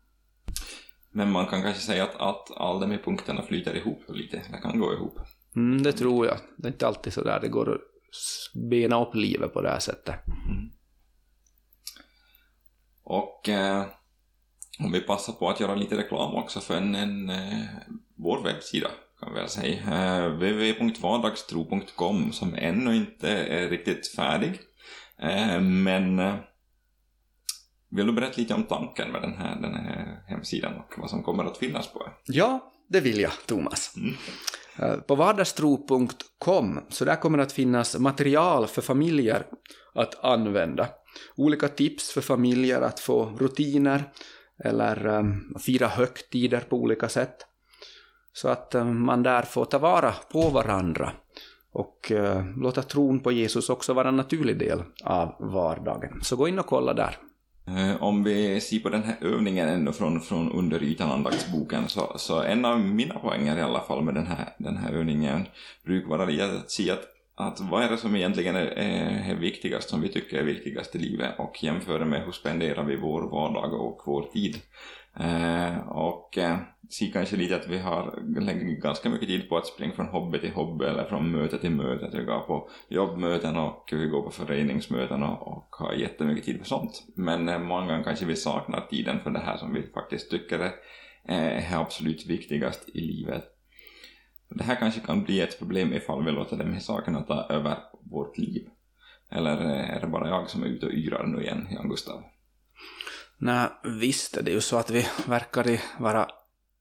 Men 1.11 1.32
man 1.32 1.47
kan 1.47 1.62
kanske 1.62 1.82
säga 1.82 2.04
att, 2.04 2.16
att 2.16 2.56
alla 2.56 2.80
de 2.80 2.90
här 2.90 3.02
punkterna 3.04 3.42
flyter 3.42 3.76
ihop 3.76 4.02
lite, 4.09 4.42
det 4.50 4.59
kan 4.59 4.80
gå 4.80 4.92
ihop. 4.92 5.18
Mm, 5.56 5.82
det 5.82 5.92
tror 5.92 6.26
jag. 6.26 6.37
Det 6.56 6.68
är 6.68 6.73
inte 6.73 6.87
alltid 6.87 7.12
så 7.12 7.23
där 7.23 7.40
det 7.40 7.49
går 7.49 7.75
att 7.75 7.80
bena 8.54 9.02
upp 9.06 9.14
livet 9.14 9.52
på 9.52 9.61
det 9.61 9.68
här 9.68 9.78
sättet. 9.78 10.14
Mm. 10.26 10.70
Och 13.02 13.49
eh, 13.49 13.87
om 14.84 14.92
vi 14.92 15.00
passar 15.00 15.32
på 15.32 15.49
att 15.49 15.60
göra 15.60 15.75
lite 15.75 15.96
reklam 15.96 16.34
också 16.34 16.60
för 16.60 16.75
en, 16.75 16.94
en 16.94 17.30
eh, 17.30 17.64
vår 18.16 18.44
webbsida 18.44 18.90
kan 19.20 19.34
vi 19.34 19.40
väl 19.40 19.49
säga. 19.49 19.75
Eh, 19.75 20.32
www.vardagstro.com 20.32 22.32
som 22.32 22.54
ännu 22.54 22.96
inte 22.96 23.30
är 23.30 23.68
riktigt 23.68 24.08
färdig. 24.08 24.60
Eh, 25.18 25.60
men 25.60 26.16
vill 27.90 28.06
du 28.06 28.12
berätta 28.12 28.37
lite 28.37 28.54
om 28.54 28.64
tanken 28.64 29.12
med 29.12 29.22
den 29.22 29.34
här, 29.34 29.60
den 29.60 29.75
här 29.75 30.22
hemsidan 30.26 30.75
och 30.75 30.94
vad 30.99 31.10
som 31.10 31.22
kommer 31.22 31.44
att 31.44 31.58
finnas 31.58 31.92
på 31.92 31.99
den? 31.99 32.12
Ja, 32.25 32.72
det 32.88 33.00
vill 33.00 33.20
jag, 33.20 33.32
Thomas. 33.46 33.94
Mm. 33.96 34.14
På 35.06 35.14
vardagstro.com, 35.14 36.80
så 36.88 37.04
där 37.04 37.16
kommer 37.16 37.38
att 37.38 37.52
finnas 37.52 37.99
material 37.99 38.66
för 38.66 38.82
familjer 38.82 39.46
att 39.94 40.25
använda. 40.25 40.88
Olika 41.37 41.68
tips 41.68 42.12
för 42.12 42.20
familjer 42.20 42.80
att 42.80 43.00
få 43.00 43.37
rutiner, 43.38 44.04
eller 44.64 45.06
um, 45.06 45.54
fira 45.60 45.88
högtider 45.88 46.60
på 46.60 46.76
olika 46.76 47.08
sätt. 47.08 47.36
Så 48.32 48.49
att 48.49 48.75
um, 48.75 49.04
man 49.04 49.23
där 49.23 49.42
får 49.42 49.64
ta 49.64 49.78
vara 49.78 50.12
på 50.32 50.49
varandra 50.49 51.12
och 51.73 52.12
uh, 52.14 52.58
låta 52.58 52.82
tron 52.82 53.20
på 53.20 53.32
Jesus 53.32 53.70
också 53.70 53.92
vara 53.92 54.08
en 54.08 54.16
naturlig 54.16 54.58
del 54.58 54.82
av 55.04 55.34
vardagen. 55.38 56.20
Så 56.23 56.36
gå 56.36 56.49
in 56.49 56.58
och 56.58 56.66
kolla 56.66 56.94
där. 56.94 57.16
Om 58.00 58.25
vi 58.25 58.60
ser 58.60 58.78
på 58.78 58.88
den 58.88 59.02
här 59.02 59.16
övningen 59.20 59.68
ändå 59.68 59.92
från, 59.92 60.20
från 60.20 60.52
under 60.52 60.82
ytan 60.82 61.10
andaktsboken 61.10 61.88
så, 61.88 62.12
så 62.16 62.42
en 62.42 62.64
av 62.64 62.80
mina 62.80 63.14
poänger 63.14 63.58
i 63.58 63.62
alla 63.62 63.80
fall 63.80 64.04
med 64.04 64.14
den 64.14 64.26
här, 64.26 64.54
den 64.58 64.76
här 64.76 64.92
övningen 64.92 65.46
brukar 65.84 66.08
vara 66.08 66.44
att 66.44 66.70
se 66.70 66.90
att 66.90 67.04
att 67.40 67.60
vad 67.60 67.82
är 67.82 67.88
det 67.88 67.96
som 67.96 68.16
egentligen 68.16 68.56
är, 68.56 68.66
är, 68.66 69.34
viktigast, 69.34 69.88
som 69.88 70.00
vi 70.00 70.08
tycker 70.08 70.38
är 70.38 70.44
viktigast 70.44 70.96
i 70.96 70.98
livet 70.98 71.38
och 71.38 71.64
jämföra 71.64 72.04
med 72.04 72.24
hur 72.24 72.32
spenderar 72.32 72.84
vi 72.84 72.96
vår 72.96 73.22
vardag 73.22 73.74
och 73.74 74.02
vår 74.06 74.22
tid. 74.22 74.56
Eh, 75.16 75.88
och 75.88 76.38
eh, 76.38 76.56
se 76.90 77.06
kanske 77.06 77.36
lite 77.36 77.56
att 77.56 77.68
vi 77.68 77.78
har 77.78 78.22
lägger 78.40 78.80
ganska 78.80 79.10
mycket 79.10 79.28
tid 79.28 79.48
på 79.48 79.56
att 79.56 79.66
springa 79.66 79.92
från 79.92 80.06
hobby 80.06 80.40
till 80.40 80.52
hobby 80.52 80.84
eller 80.84 81.04
från 81.04 81.30
möte 81.30 81.58
till 81.58 81.70
möte. 81.70 82.10
Vi 82.12 82.24
går 82.24 82.40
på 82.40 82.70
jobbmöten 82.88 83.56
och 83.56 83.88
vi 83.92 84.06
går 84.06 84.22
på 84.22 84.30
föreningsmöten 84.30 85.22
och, 85.22 85.48
och 85.48 85.76
har 85.78 85.92
jättemycket 85.92 86.44
tid 86.44 86.58
för 86.58 86.66
sånt. 86.66 87.02
Men 87.14 87.48
eh, 87.48 87.58
många 87.58 87.86
gånger 87.86 88.04
kanske 88.04 88.24
vi 88.24 88.36
saknar 88.36 88.86
tiden 88.90 89.20
för 89.20 89.30
det 89.30 89.38
här 89.38 89.56
som 89.56 89.74
vi 89.74 89.82
faktiskt 89.94 90.30
tycker 90.30 90.58
är, 90.58 90.72
eh, 91.28 91.72
är 91.72 91.80
absolut 91.80 92.26
viktigast 92.26 92.88
i 92.88 93.00
livet. 93.00 93.44
Det 94.50 94.65
här 94.65 94.76
kanske 94.76 95.00
kan 95.00 95.25
bli 95.25 95.41
ett 95.41 95.58
problem 95.58 95.93
ifall 95.93 96.25
vi 96.25 96.30
låter 96.30 96.56
de 96.56 96.73
här 96.73 96.80
sakerna 96.80 97.23
ta 97.23 97.47
över 97.50 97.78
vårt 98.10 98.39
liv. 98.39 98.69
Eller 99.30 99.65
eh, 99.65 99.97
är 99.97 100.00
det 100.00 100.06
bara 100.06 100.28
jag 100.28 100.50
som 100.50 100.63
är 100.63 100.67
ute 100.67 100.86
och 100.86 100.93
yrar 100.93 101.26
nu 101.26 101.43
igen, 101.43 101.69
Jan 101.71 101.89
Gustav? 101.89 102.23
Nej, 103.39 103.69
visst 103.84 104.36
är 104.36 104.43
det 104.43 104.50
ju 104.50 104.60
så 104.60 104.76
att 104.76 104.91
vi 104.91 105.06
verkar 105.26 105.80
vara 105.99 106.28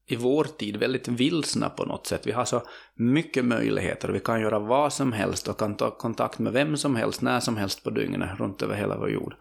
i 0.08 0.16
vår 0.16 0.44
tid 0.44 0.78
väldigt 0.78 1.08
vilsna 1.08 1.70
på 1.70 1.86
något 1.86 2.08
sätt. 2.08 2.28
Vi 2.28 2.32
har 2.32 2.46
så 2.46 2.62
mycket 2.96 3.46
möjligheter. 3.46 4.10
Vi 4.10 4.20
kan 4.20 4.42
göra 4.42 4.60
vad 4.60 4.94
som 4.94 5.14
helst 5.14 5.48
och 5.48 5.60
kan 5.60 5.76
ta 5.76 5.92
kontakt 5.92 6.40
med 6.40 6.54
vem 6.54 6.78
som 6.78 6.96
helst, 6.96 7.22
när 7.22 7.40
som 7.40 7.58
helst 7.58 7.84
på 7.84 7.90
dygnet, 7.90 8.40
runt 8.40 8.62
över 8.62 8.76
hela 8.76 8.98
vår 8.98 9.10
jord. 9.10 9.36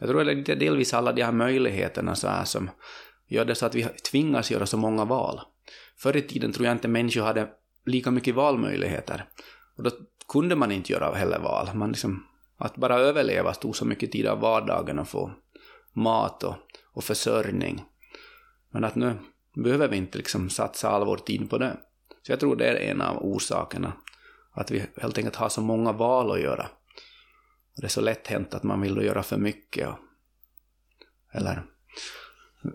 Jag 0.00 0.08
tror 0.08 0.20
att 0.20 0.44
det 0.44 0.52
är 0.52 0.56
delvis 0.56 0.94
alla 0.94 1.12
de 1.12 1.22
här 1.22 1.32
möjligheterna 1.32 2.14
så 2.14 2.28
här 2.28 2.44
som 2.44 2.70
gör 3.28 3.44
det 3.44 3.54
så 3.54 3.66
att 3.66 3.74
vi 3.74 3.82
tvingas 3.82 4.50
göra 4.50 4.66
så 4.66 4.76
många 4.76 5.04
val. 5.04 5.40
Förr 5.98 6.16
i 6.16 6.22
tiden 6.22 6.52
tror 6.52 6.66
jag 6.66 6.74
inte 6.74 6.88
människor 6.88 7.22
hade 7.22 7.48
lika 7.86 8.10
mycket 8.10 8.34
valmöjligheter. 8.34 9.24
Och 9.76 9.82
då 9.82 9.90
kunde 10.28 10.56
man 10.56 10.72
inte 10.72 10.92
göra 10.92 11.14
heller 11.14 11.38
val. 11.38 11.68
Man 11.74 11.88
liksom, 11.88 12.26
att 12.56 12.76
bara 12.76 12.98
överleva 12.98 13.54
tog 13.54 13.76
så 13.76 13.84
mycket 13.84 14.12
tid 14.12 14.26
av 14.26 14.40
vardagen 14.40 14.98
och 14.98 15.08
få 15.08 15.32
mat 15.92 16.42
och, 16.42 16.54
och 16.92 17.04
försörjning. 17.04 17.84
Men 18.70 18.84
att 18.84 18.94
nu 18.94 19.18
behöver 19.54 19.88
vi 19.88 19.96
inte 19.96 20.18
liksom 20.18 20.50
satsa 20.50 20.88
all 20.88 21.06
vår 21.06 21.16
tid 21.16 21.50
på 21.50 21.58
det. 21.58 21.76
Så 22.22 22.32
jag 22.32 22.40
tror 22.40 22.56
det 22.56 22.66
är 22.66 22.90
en 22.90 23.02
av 23.02 23.16
orsakerna. 23.24 23.92
Att 24.52 24.70
vi 24.70 24.86
helt 24.96 25.18
enkelt 25.18 25.36
har 25.36 25.48
så 25.48 25.60
många 25.60 25.92
val 25.92 26.30
att 26.30 26.40
göra. 26.40 26.68
Och 27.74 27.80
det 27.80 27.86
är 27.86 27.88
så 27.88 28.00
lätt 28.00 28.26
hänt 28.26 28.54
att 28.54 28.62
man 28.62 28.80
vill 28.80 28.96
göra 28.96 29.22
för 29.22 29.36
mycket. 29.36 29.88
Och, 29.88 29.98
eller 31.32 31.62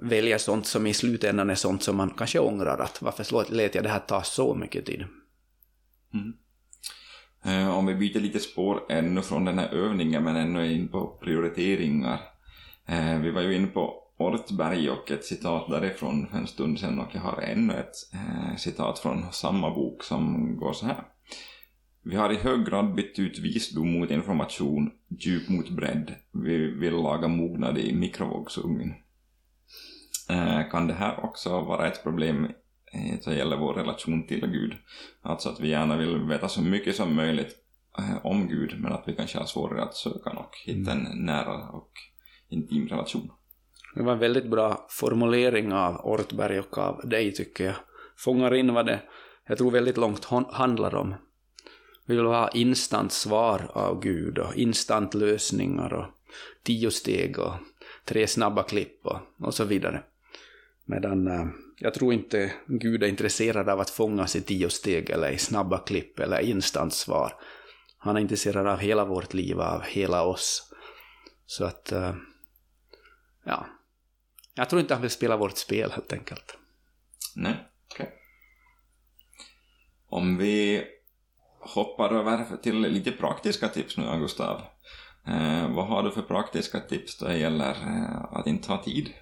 väljer 0.01 0.37
sånt 0.37 0.65
som 0.65 0.87
i 0.87 0.93
slutändan 0.93 1.49
är 1.49 1.55
sånt 1.55 1.83
som 1.83 1.97
man 1.97 2.09
kanske 2.09 2.39
ångrar 2.39 2.77
att 2.77 3.01
varför 3.01 3.53
lät 3.53 3.75
jag 3.75 3.83
det 3.83 3.89
här 3.89 3.99
ta 3.99 4.23
så 4.23 4.55
mycket 4.55 4.85
tid? 4.85 5.05
Mm. 6.13 6.33
Eh, 7.45 7.77
om 7.77 7.85
vi 7.85 7.95
byter 7.95 8.19
lite 8.19 8.39
spår 8.39 8.81
ännu 8.89 9.21
från 9.21 9.45
den 9.45 9.59
här 9.59 9.73
övningen 9.73 10.23
men 10.23 10.35
ännu 10.35 10.73
in 10.73 10.87
på 10.87 11.17
prioriteringar. 11.21 12.19
Eh, 12.85 13.19
vi 13.19 13.31
var 13.31 13.41
ju 13.41 13.55
inne 13.55 13.67
på 13.67 14.03
Ortberg 14.17 14.89
och 14.89 15.11
ett 15.11 15.25
citat 15.25 15.69
därifrån 15.69 16.27
för 16.27 16.37
en 16.37 16.47
stund 16.47 16.79
sedan 16.79 16.99
och 16.99 17.09
jag 17.11 17.21
har 17.21 17.41
ännu 17.41 17.73
ett 17.73 17.95
eh, 18.13 18.55
citat 18.57 18.99
från 18.99 19.31
samma 19.31 19.75
bok 19.75 20.03
som 20.03 20.55
går 20.57 20.73
så 20.73 20.85
här. 20.85 21.03
Vi 22.05 22.15
har 22.15 22.33
i 22.33 22.35
hög 22.35 22.65
grad 22.65 22.95
bytt 22.95 23.19
ut 23.19 23.39
visdom 23.39 23.91
mot 23.91 24.11
information, 24.11 24.91
djup 25.19 25.49
mot 25.49 25.69
bredd. 25.69 26.15
Vi 26.31 26.57
vill 26.57 26.93
laga 26.93 27.27
mognad 27.27 27.77
i 27.77 27.95
mikrovågsugn. 27.95 28.93
Eh, 30.29 30.69
kan 30.71 30.87
det 30.87 30.93
här 30.93 31.25
också 31.25 31.49
vara 31.49 31.87
ett 31.87 32.03
problem 32.03 32.47
vad 33.25 33.35
gäller 33.35 33.57
vår 33.57 33.73
relation 33.73 34.27
till 34.27 34.47
Gud. 34.47 34.73
Alltså 35.21 35.49
att 35.49 35.59
vi 35.59 35.69
gärna 35.69 35.97
vill 35.97 36.17
veta 36.17 36.47
så 36.47 36.61
mycket 36.61 36.95
som 36.95 37.15
möjligt 37.15 37.55
eh, 37.97 38.25
om 38.25 38.47
Gud, 38.47 38.79
men 38.79 38.93
att 38.93 39.03
vi 39.07 39.15
kanske 39.15 39.37
har 39.37 39.45
svårare 39.45 39.83
att 39.83 39.95
söka 39.95 40.29
och 40.29 40.55
hitta 40.65 40.91
en 40.91 41.25
nära 41.25 41.69
och 41.69 41.91
intim 42.49 42.87
relation. 42.87 43.31
Det 43.95 44.03
var 44.03 44.13
en 44.13 44.19
väldigt 44.19 44.49
bra 44.49 44.85
formulering 44.89 45.73
av 45.73 45.95
Ortberg 45.95 46.59
och 46.59 46.77
av 46.77 47.09
dig, 47.09 47.33
tycker 47.33 47.65
jag. 47.65 47.75
Fångar 48.17 48.53
in 48.53 48.73
vad 48.73 48.85
det, 48.85 48.99
jag 49.47 49.57
tror 49.57 49.71
väldigt 49.71 49.97
långt 49.97 50.25
handlar 50.51 50.95
om. 50.95 51.15
Vi 52.05 52.15
vill 52.15 52.25
ha 52.25 52.49
instant 52.49 53.11
svar 53.11 53.71
av 53.73 53.99
Gud 53.99 54.37
och 54.37 54.55
instant 54.55 55.13
lösningar 55.13 55.93
och 55.93 56.05
tio 56.63 56.91
steg 56.91 57.39
och 57.39 57.53
tre 58.05 58.27
snabba 58.27 58.63
klipp 58.63 59.05
och, 59.05 59.19
och 59.39 59.53
så 59.53 59.63
vidare. 59.63 60.03
Medan 60.85 61.27
äh, 61.27 61.45
jag 61.77 61.93
tror 61.93 62.13
inte 62.13 62.53
Gud 62.67 63.03
är 63.03 63.07
intresserad 63.07 63.69
av 63.69 63.79
att 63.79 63.89
fångas 63.89 64.35
i 64.35 64.41
tio 64.41 64.69
steg 64.69 65.09
eller 65.09 65.31
i 65.31 65.37
snabba 65.37 65.77
klipp 65.77 66.19
eller 66.19 66.39
instant 66.39 66.93
svar. 66.93 67.33
Han 67.97 68.17
är 68.17 68.21
intresserad 68.21 68.67
av 68.67 68.77
hela 68.77 69.05
vårt 69.05 69.33
liv, 69.33 69.61
av 69.61 69.81
hela 69.81 70.23
oss. 70.23 70.73
Så 71.45 71.65
att, 71.65 71.91
eh, 71.91 72.15
ja. 73.45 73.65
Jag 74.55 74.69
tror 74.69 74.81
inte 74.81 74.93
han 74.93 75.01
vill 75.01 75.11
spela 75.11 75.37
vårt 75.37 75.57
spel 75.57 75.91
helt 75.91 76.13
enkelt. 76.13 76.57
Nej, 77.35 77.67
okej. 77.91 78.05
Okay. 78.05 78.17
Om 80.09 80.37
vi 80.37 80.83
hoppar 81.59 82.13
över 82.13 82.57
till 82.57 82.79
lite 82.81 83.11
praktiska 83.11 83.67
tips 83.67 83.97
nu, 83.97 84.19
Gustav. 84.19 84.61
Eh, 85.27 85.75
vad 85.75 85.87
har 85.87 86.03
du 86.03 86.11
för 86.11 86.21
praktiska 86.21 86.79
tips 86.79 87.17
då 87.17 87.25
det 87.25 87.37
gäller 87.37 87.71
eh, 87.71 88.23
att 88.31 88.47
inte 88.47 88.71
ha 88.71 88.83
tid? 88.83 89.13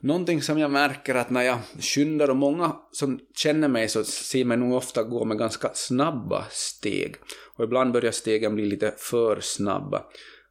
Någonting 0.00 0.42
som 0.42 0.58
jag 0.58 0.70
märker 0.70 1.14
att 1.14 1.30
när 1.30 1.42
jag 1.42 1.58
skyndar, 1.80 2.30
och 2.30 2.36
många 2.36 2.76
som 2.92 3.20
känner 3.34 3.68
mig 3.68 3.88
så 3.88 4.04
ser 4.04 4.44
mig 4.44 4.56
nog 4.56 4.72
ofta 4.72 5.02
gå 5.02 5.24
med 5.24 5.38
ganska 5.38 5.70
snabba 5.74 6.44
steg. 6.50 7.16
Och 7.54 7.64
ibland 7.64 7.92
börjar 7.92 8.12
stegen 8.12 8.54
bli 8.54 8.66
lite 8.66 8.94
för 8.98 9.40
snabba. 9.40 10.02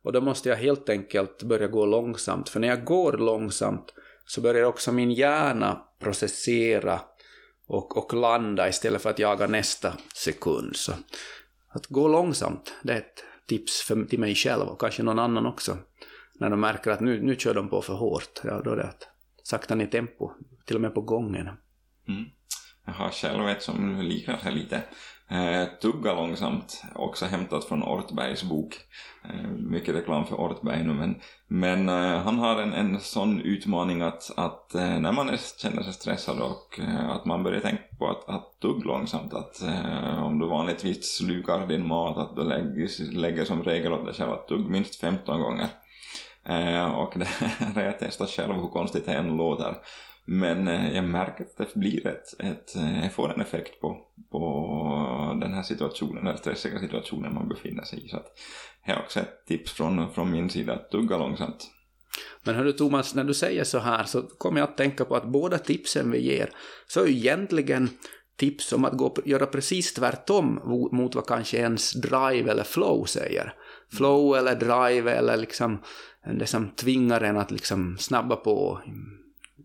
Och 0.04 0.14
då 0.14 0.22
måste 0.22 0.50
jag 0.50 0.56
helt 0.56 0.90
enkelt 0.90 1.44
börja 1.44 1.68
gå 1.68 1.86
långsamt, 1.86 2.50
för 2.50 2.60
när 2.60 2.68
jag 2.68 2.86
går 2.86 3.14
långsamt 3.14 3.94
så 4.26 4.42
börjar 4.42 4.64
också 4.64 4.92
min 4.92 5.12
hjärna 5.12 5.82
processera 6.00 7.02
och, 7.68 7.98
och 7.98 8.14
landa 8.14 8.70
istället 8.70 9.02
för 9.02 9.10
att 9.10 9.20
jaga 9.20 9.48
nästa 9.48 9.94
sekund. 10.16 10.76
Så 10.76 10.92
att 11.70 11.88
gå 11.88 12.08
långsamt, 12.08 12.74
det 12.84 12.94
är 12.94 12.98
ett 12.98 13.24
tips 13.48 13.82
för, 13.82 14.06
till 14.06 14.20
mig 14.20 14.36
själv 14.36 14.62
och 14.62 14.82
kanske 14.82 15.04
någon 15.04 15.20
annan 15.20 15.46
också. 15.46 15.78
När 16.40 16.50
de 16.50 16.60
märker 16.60 16.92
att 16.92 17.02
nu, 17.02 17.22
nu 17.22 17.36
kör 17.36 17.54
de 17.54 17.70
på 17.70 17.82
för 17.82 17.94
hårt, 17.94 18.42
ja, 18.44 18.62
då 18.64 18.72
är 18.72 18.76
det 18.76 18.84
att 18.84 19.08
sakta 19.48 19.76
ner 19.76 19.88
tempo, 19.88 20.32
till 20.66 20.76
och 20.76 20.82
med 20.82 20.94
på 20.94 21.02
gången. 21.02 21.50
Mm. 22.08 22.26
Jag 22.86 22.94
har 22.94 23.10
själv 23.10 23.48
ett 23.48 23.64
som 23.64 24.02
liknar 24.02 24.38
här 24.38 24.52
lite. 24.52 24.82
Eh, 25.30 25.66
Tugga 25.82 26.14
långsamt, 26.14 26.84
också 26.96 27.26
hämtat 27.26 27.66
från 27.66 27.84
Ortbergs 27.84 28.44
bok. 28.44 28.76
Eh, 29.24 29.50
mycket 29.50 29.96
reklam 29.96 30.26
för 30.26 30.36
Ortberg 30.36 30.84
nu, 30.84 30.94
men, 30.94 31.16
men 31.48 31.90
eh, 31.90 32.20
han 32.20 32.40
har 32.40 32.62
en, 32.62 32.74
en 32.74 33.00
sån 33.00 33.42
utmaning 33.42 34.02
att, 34.02 34.32
att 34.38 34.76
eh, 34.76 35.00
när 35.00 35.12
man 35.12 35.30
är, 35.30 35.40
känner 35.62 35.84
sig 35.84 35.94
stressad 35.94 36.40
och 36.40 36.80
eh, 36.80 37.10
att 37.10 37.26
man 37.26 37.44
börjar 37.44 37.62
tänka 37.62 37.84
på 38.00 38.08
att, 38.08 38.30
att 38.30 38.60
tugga 38.62 38.86
långsamt, 38.86 39.34
att 39.34 39.62
eh, 39.62 40.24
om 40.24 40.40
du 40.40 40.48
vanligtvis 40.48 41.18
slukar 41.18 41.68
din 41.68 41.88
mat, 41.88 42.18
att 42.18 42.36
du 42.36 42.44
lägger, 42.44 43.12
lägger 43.14 43.46
som 43.46 43.64
regel 43.64 43.94
åt 43.94 44.06
dig 44.06 44.14
själv 44.14 44.32
att 44.32 44.48
tugga 44.48 44.70
minst 44.70 44.96
15 44.96 45.42
gånger. 45.42 45.68
Eh, 46.50 46.92
och 46.92 47.14
det 47.16 47.26
har 47.76 47.82
jag 47.82 48.00
testat 48.00 48.30
själv 48.30 48.54
hur 48.54 48.68
konstigt 48.68 49.06
det 49.06 49.14
än 49.14 49.38
låter. 49.38 49.76
Men 50.26 50.68
eh, 50.68 50.96
jag 50.96 51.04
märker 51.04 51.44
att 51.44 51.58
det 51.58 51.80
blir 51.80 52.08
ett, 52.08 52.40
ett, 52.40 52.76
eh, 52.76 53.04
jag 53.04 53.14
får 53.14 53.34
en 53.34 53.42
effekt 53.42 53.82
på, 53.82 53.98
på 54.32 55.38
den 55.42 55.54
här 55.54 55.64
situationen, 55.64 56.26
den 56.26 56.38
stressiga 56.38 56.80
situationen 56.80 57.34
man 57.34 57.50
befinner 57.50 57.84
sig 57.84 58.06
i. 58.06 58.10
Så 58.10 58.18
att 58.18 58.28
det 58.86 58.92
är 58.92 59.00
också 59.00 59.20
ett 59.20 59.46
tips 59.48 59.72
från, 59.72 60.14
från 60.14 60.32
min 60.32 60.50
sida 60.50 60.74
att 60.74 60.92
tugga 60.92 61.18
långsamt. 61.18 61.72
Men 62.44 62.56
hörru 62.56 62.72
Thomas, 62.72 63.16
när 63.16 63.24
du 63.24 63.34
säger 63.34 63.64
så 63.64 63.80
här 63.80 64.04
så 64.04 64.22
kommer 64.22 64.60
jag 64.60 64.70
att 64.70 64.78
tänka 64.78 65.06
på 65.06 65.16
att 65.16 65.28
båda 65.28 65.58
tipsen 65.58 66.12
vi 66.12 66.20
ger 66.20 66.50
så 66.88 67.02
är 67.04 67.08
ju 67.08 67.14
egentligen 67.14 67.90
tips 68.38 68.74
om 68.74 68.86
att 68.86 68.98
gå, 68.98 69.16
göra 69.26 69.46
precis 69.46 69.94
tvärtom 69.94 70.60
mot 70.92 71.16
vad 71.16 71.28
kanske 71.28 71.58
ens 71.58 71.94
drive 71.94 72.52
eller 72.52 72.64
flow 72.64 73.06
säger. 73.06 73.54
Flow 73.92 74.38
eller 74.38 74.56
drive 74.56 75.12
eller 75.12 75.38
liksom 75.38 75.84
det 76.34 76.48
som 76.48 76.70
tvingar 76.70 77.22
en 77.22 77.38
att 77.38 77.52
liksom 77.52 77.98
snabba 77.98 78.36
på 78.36 78.82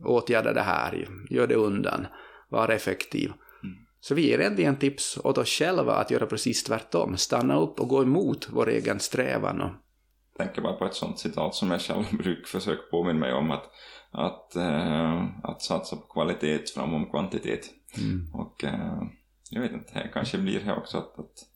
åtgärda 0.05 0.53
det 0.53 0.61
här, 0.61 1.09
gör 1.31 1.47
det 1.47 1.55
undan, 1.55 2.07
var 2.49 2.69
effektiv. 2.69 3.33
Mm. 3.63 3.77
Så 4.01 4.15
vi 4.15 4.29
ger 4.29 4.39
egentligen 4.39 4.77
tips 4.77 5.19
åt 5.25 5.39
oss 5.39 5.49
själva 5.49 5.95
att 5.95 6.11
göra 6.11 6.27
precis 6.27 6.65
tvärtom, 6.65 7.17
stanna 7.17 7.59
upp 7.59 7.81
och 7.81 7.89
gå 7.89 8.03
emot 8.03 8.49
vår 8.53 8.69
egen 8.69 9.01
strävan. 9.01 9.61
Och... 9.61 9.71
Jag 10.39 10.47
tänker 10.47 10.63
bara 10.63 10.73
på 10.73 10.85
ett 10.85 10.95
sånt 10.95 11.19
citat 11.19 11.55
som 11.55 11.71
jag 11.71 11.81
själv 11.81 12.05
brukar 12.19 12.47
försöka 12.47 12.83
påminna 12.91 13.21
mig 13.21 13.33
om 13.33 13.51
att, 13.51 13.65
att, 14.11 14.57
äh, 14.57 15.25
att 15.43 15.63
satsa 15.63 15.97
på 15.97 16.03
kvalitet 16.03 16.59
framom 16.75 17.11
kvantitet. 17.11 17.71
Mm. 17.99 18.35
Och 18.35 18.65
äh, 18.65 19.03
jag 19.51 19.63
vet 19.63 19.73
inte, 19.73 19.95
det 19.95 20.11
kanske 20.15 20.39
blir 20.39 20.61
det 20.61 20.77
också 20.77 20.99
att, 20.99 21.19
att 21.19 21.52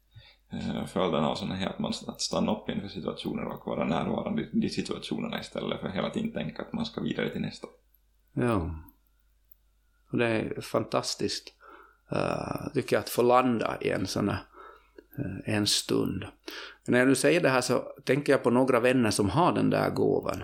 Eh, 0.52 0.87
följden 0.87 1.24
av 1.24 1.35
sådana 1.35 1.54
här 1.54 1.68
att 1.68 1.78
man 1.78 1.92
att 2.06 2.20
stanna 2.20 2.52
upp 2.52 2.68
inför 2.68 2.88
situationer 2.88 3.44
och 3.44 3.66
vara 3.66 3.85
närvarande 3.85 4.42
i 4.42 4.48
de 4.52 4.68
situationerna 4.68 5.40
istället 5.40 5.80
för 5.80 5.88
hela 5.88 6.11
tiden 6.11 6.32
tänka 6.32 6.62
att 6.62 6.72
man 6.72 6.87
ska 6.87 7.00
vidare 7.00 7.30
till 7.30 7.40
nästa. 7.40 7.68
Ja. 8.32 8.70
Och 10.11 10.18
det 10.18 10.26
är 10.26 10.61
fantastiskt, 10.61 11.52
uh, 12.12 12.72
tycker 12.74 12.96
jag, 12.96 13.00
att 13.00 13.09
få 13.09 13.22
landa 13.22 13.78
i 13.80 13.90
en 13.90 14.06
sån 14.06 14.28
här 14.28 14.38
uh, 15.18 15.54
en 15.54 15.66
stund. 15.66 16.20
Men 16.85 16.92
när 16.92 16.98
jag 16.98 17.09
nu 17.09 17.14
säger 17.14 17.40
det 17.40 17.48
här 17.48 17.61
så 17.61 17.78
tänker 18.04 18.32
jag 18.32 18.42
på 18.42 18.50
några 18.50 18.80
vänner 18.80 19.11
som 19.11 19.30
har 19.30 19.52
den 19.52 19.70
där 19.70 19.90
gåvan. 19.90 20.42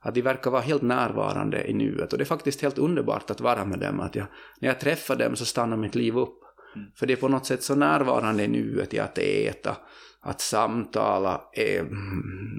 Att 0.00 0.14
de 0.14 0.22
verkar 0.22 0.50
vara 0.50 0.62
helt 0.62 0.82
närvarande 0.82 1.70
i 1.70 1.74
nuet 1.74 2.12
och 2.12 2.18
det 2.18 2.24
är 2.24 2.26
faktiskt 2.26 2.62
helt 2.62 2.78
underbart 2.78 3.30
att 3.30 3.40
vara 3.40 3.64
med 3.64 3.78
dem. 3.78 4.00
Att 4.00 4.14
jag, 4.14 4.26
när 4.58 4.68
jag 4.68 4.80
träffar 4.80 5.16
dem 5.16 5.36
så 5.36 5.44
stannar 5.44 5.76
mitt 5.76 5.94
liv 5.94 6.18
upp. 6.18 6.41
Mm. 6.76 6.90
För 6.94 7.06
det 7.06 7.12
är 7.12 7.16
på 7.16 7.28
något 7.28 7.46
sätt 7.46 7.62
så 7.62 7.74
närvarande 7.74 8.44
i 8.44 8.48
nuet 8.48 8.94
i 8.94 8.98
att 8.98 9.18
äta, 9.18 9.76
att 10.20 10.40
samtala, 10.40 11.40
eh, 11.52 11.84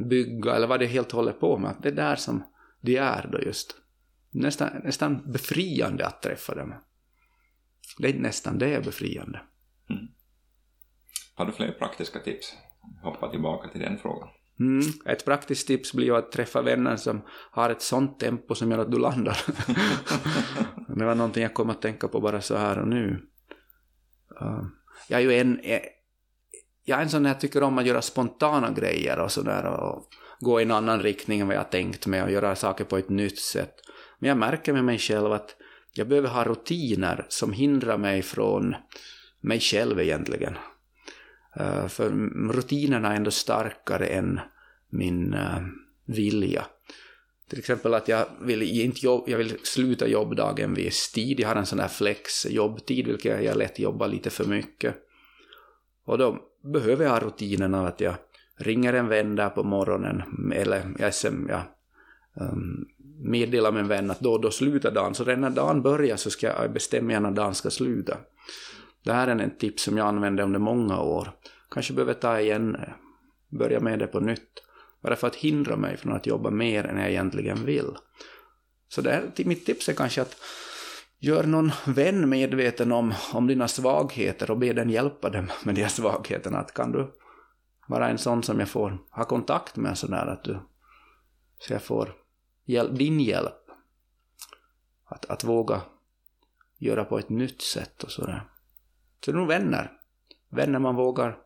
bygga 0.10 0.56
eller 0.56 0.68
vad 0.68 0.80
det 0.80 0.86
helt 0.86 1.12
håller 1.12 1.32
på 1.32 1.58
med. 1.58 1.72
Att 1.72 1.84
det 1.84 1.90
är 1.90 1.96
där 1.96 2.16
som 2.16 2.44
de 2.82 2.98
är 2.98 3.30
då 3.32 3.42
just 3.42 3.76
nästan, 4.32 4.70
nästan 4.84 5.32
befriande 5.32 6.06
att 6.06 6.22
träffa 6.22 6.56
dem. 6.56 6.74
Det 7.98 8.10
är 8.10 8.20
nästan 8.20 8.58
det 8.58 8.76
är 8.76 8.82
befriande. 8.82 9.42
Mm. 9.90 10.08
Har 11.36 11.46
du 11.46 11.52
fler 11.52 11.72
praktiska 11.72 12.20
tips? 12.20 12.54
Hoppa 13.04 13.32
tillbaka 13.32 13.70
till 13.70 13.82
den 13.82 13.98
frågan. 13.98 14.30
Mm. 14.60 14.86
Ett 15.06 15.26
praktiskt 15.26 15.68
tips 15.68 15.94
blir 15.94 16.08
ju 16.08 16.16
att 16.16 16.32
träffa 16.32 16.62
vänner 16.62 16.96
som 16.96 17.22
har 17.52 17.70
ett 17.70 17.82
sånt 17.82 18.20
tempo 18.20 18.56
som 18.56 18.72
gör 18.72 18.80
att 18.80 18.92
du 18.92 19.00
landar. 19.00 19.38
det 20.98 21.06
var 21.06 21.16
någonting 21.16 21.44
jag 21.44 21.54
kom 21.54 21.70
att 21.70 21.82
tänka 21.82 22.08
på 22.08 22.22
bara 22.22 22.42
så 22.42 22.58
här 22.58 22.80
och 22.80 22.88
nu. 22.88 23.30
Uh, 24.42 24.64
jag 25.08 25.22
är 25.22 25.24
ju 25.24 25.40
en, 25.40 25.60
eh, 25.60 25.82
jag 26.86 27.00
är 27.00 27.04
en 27.04 27.10
sån 27.10 27.26
här 27.26 27.34
tycker 27.34 27.64
om 27.64 27.78
att 27.78 27.86
göra 27.86 28.02
spontana 28.02 28.72
grejer 28.72 29.20
och 29.20 29.32
sådär 29.32 29.66
och 29.66 30.10
gå 30.40 30.60
i 30.60 30.64
en 30.64 30.72
annan 30.72 31.02
riktning 31.02 31.40
än 31.40 31.48
vad 31.48 31.56
jag 31.56 31.72
tänkt 31.72 32.08
mig 32.08 32.24
och 32.24 32.32
göra 32.32 32.56
saker 32.56 32.84
på 32.84 32.98
ett 32.98 33.10
nytt 33.10 33.40
sätt. 33.40 33.74
Men 34.20 34.28
jag 34.28 34.38
märker 34.38 34.74
med 34.74 34.86
mig 34.86 34.98
själv 34.98 35.32
att 35.32 35.56
jag 35.94 36.08
behöver 36.08 36.30
ha 36.30 36.44
rutiner 36.44 37.26
som 37.30 37.54
hindrar 37.54 37.98
mig 37.98 38.22
från 38.22 38.76
mig 39.42 39.60
själv 39.60 40.00
egentligen. 40.00 40.58
Uh, 41.60 41.88
för 41.88 42.10
rutinerna 42.54 43.12
är 43.12 43.16
ändå 43.16 43.32
starkare 43.32 44.06
än 44.06 44.40
min 44.90 45.34
uh, 45.34 45.60
vilja. 46.06 46.66
Till 47.54 47.60
exempel 47.60 47.94
att 47.94 48.08
jag 48.08 48.26
vill, 48.42 48.62
inte 48.62 49.06
jobb, 49.06 49.24
jag 49.28 49.38
vill 49.38 49.58
sluta 49.64 50.08
jobbdagen 50.08 50.74
vid 50.74 50.92
tid. 51.14 51.40
Jag 51.40 51.48
har 51.48 51.56
en 51.56 51.66
sån 51.66 51.78
där 51.78 51.88
flex 51.88 52.46
jobbtid, 52.46 53.08
vilket 53.08 53.44
jag 53.44 53.58
lätt 53.58 53.80
jobbar 53.80 54.08
lite 54.08 54.30
för 54.30 54.46
mycket. 54.46 54.96
Och 56.06 56.18
då 56.18 56.38
behöver 56.74 57.04
jag 57.04 57.12
ha 57.12 57.20
rutinen 57.20 57.74
av 57.74 57.86
att 57.86 58.02
jag 58.02 58.16
ringer 58.56 58.94
en 58.94 59.08
vän 59.08 59.36
där 59.36 59.50
på 59.50 59.64
morgonen, 59.64 60.24
eller 60.54 60.96
jag, 61.00 61.14
jag 61.24 61.62
um, 62.34 62.50
ehm, 62.50 62.86
meddelar 63.24 63.72
min 63.72 63.88
vän 63.88 64.12
att 64.12 64.20
då 64.20 64.34
och 64.34 64.42
då 64.42 64.52
slutar 64.52 64.92
dagen, 64.92 65.16
så 65.16 65.24
redan 65.24 65.42
när 65.42 65.50
dagen 65.50 65.82
börjar 65.82 66.18
så 66.18 66.30
ska 66.30 66.48
jag 66.48 66.74
bestämma 66.74 67.20
när 67.20 67.32
dagen 67.32 67.56
ska 67.56 67.70
sluta. 67.70 68.18
Det 69.04 69.14
här 69.14 69.28
är 69.28 69.40
en 69.40 69.58
tips 69.58 69.84
som 69.84 69.98
jag 69.98 70.08
använde 70.08 70.44
under 70.44 70.60
många 70.60 71.02
år. 71.02 71.32
Kanske 71.70 71.94
behöver 71.94 72.14
ta 72.14 72.40
igen, 72.40 72.78
börja 73.50 73.80
med 73.80 74.00
det 74.00 74.08
på 74.08 74.20
nytt. 74.20 74.64
Bara 75.04 75.16
för 75.16 75.28
att 75.28 75.36
hindra 75.36 75.76
mig 75.76 75.98
från 75.98 76.14
att 76.14 76.28
jobba 76.28 76.50
mer 76.50 76.84
än 76.84 76.98
jag 76.98 77.10
egentligen 77.10 77.66
vill. 77.66 77.96
Så 78.88 79.02
där, 79.02 79.32
mitt 79.46 79.66
tips 79.66 79.90
är 79.90 79.94
kanske 79.94 80.22
att 80.22 80.38
gör 81.20 81.44
någon 81.44 81.72
vän 81.86 82.30
medveten 82.30 82.92
om, 82.92 83.14
om 83.34 83.48
dina 83.48 83.68
svagheter 83.68 84.52
och 84.52 84.58
be 84.58 84.74
den 84.74 84.90
hjälpa 84.90 85.30
dem 85.30 85.48
med 85.64 85.76
de 85.76 85.90
svagheterna. 85.90 86.58
Att 86.58 86.74
kan 86.74 86.92
du 86.92 87.14
vara 87.88 88.10
en 88.10 88.18
sån 88.18 88.44
som 88.44 88.60
jag 88.60 88.70
får 88.70 88.98
ha 89.10 89.26
kontakt 89.26 89.76
med 89.76 89.98
sådär 89.98 90.28
att 90.28 90.44
du, 90.44 90.60
så 91.60 91.74
jag 91.74 91.82
får 91.82 92.16
hjälp, 92.66 92.98
din 92.98 93.20
hjälp. 93.20 93.54
Att, 95.06 95.26
att 95.26 95.44
våga 95.44 95.82
göra 96.78 97.06
på 97.06 97.20
ett 97.20 97.30
nytt 97.30 97.62
sätt 97.62 98.04
och 98.04 98.12
sådär. 98.12 98.50
Så 99.26 99.32
det 99.32 99.36
är 99.36 99.40
nog 99.40 99.48
vänner. 99.48 99.92
Vänner 100.50 100.80
man 100.80 100.96
vågar 100.96 101.38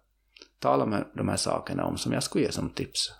tala 0.60 0.86
med 0.86 1.06
de 1.15 1.30
här 1.30 1.38
sakerna 1.38 1.86
om 1.86 1.98
som 1.98 2.13
jag 2.13 2.24
skulle 2.24 2.46
ge 2.46 2.52
som 2.52 2.70
tips. 2.70 3.12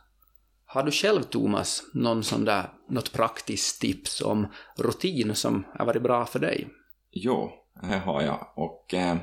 Har 0.78 0.84
du 0.84 0.92
själv, 0.92 1.22
Thomas, 1.24 1.84
någon 1.94 2.24
sån 2.24 2.46
där, 2.46 2.70
något 2.90 3.14
praktiskt 3.14 3.82
tips 3.82 4.22
om 4.22 4.48
rutin 4.76 5.36
som 5.36 5.64
har 5.74 5.86
varit 5.86 6.02
bra 6.02 6.26
för 6.26 6.40
dig? 6.40 6.68
Jo, 7.12 7.52
det 7.82 7.98
har 7.98 8.22
jag. 8.22 8.48
Och 8.56 8.94
eh, 8.94 9.18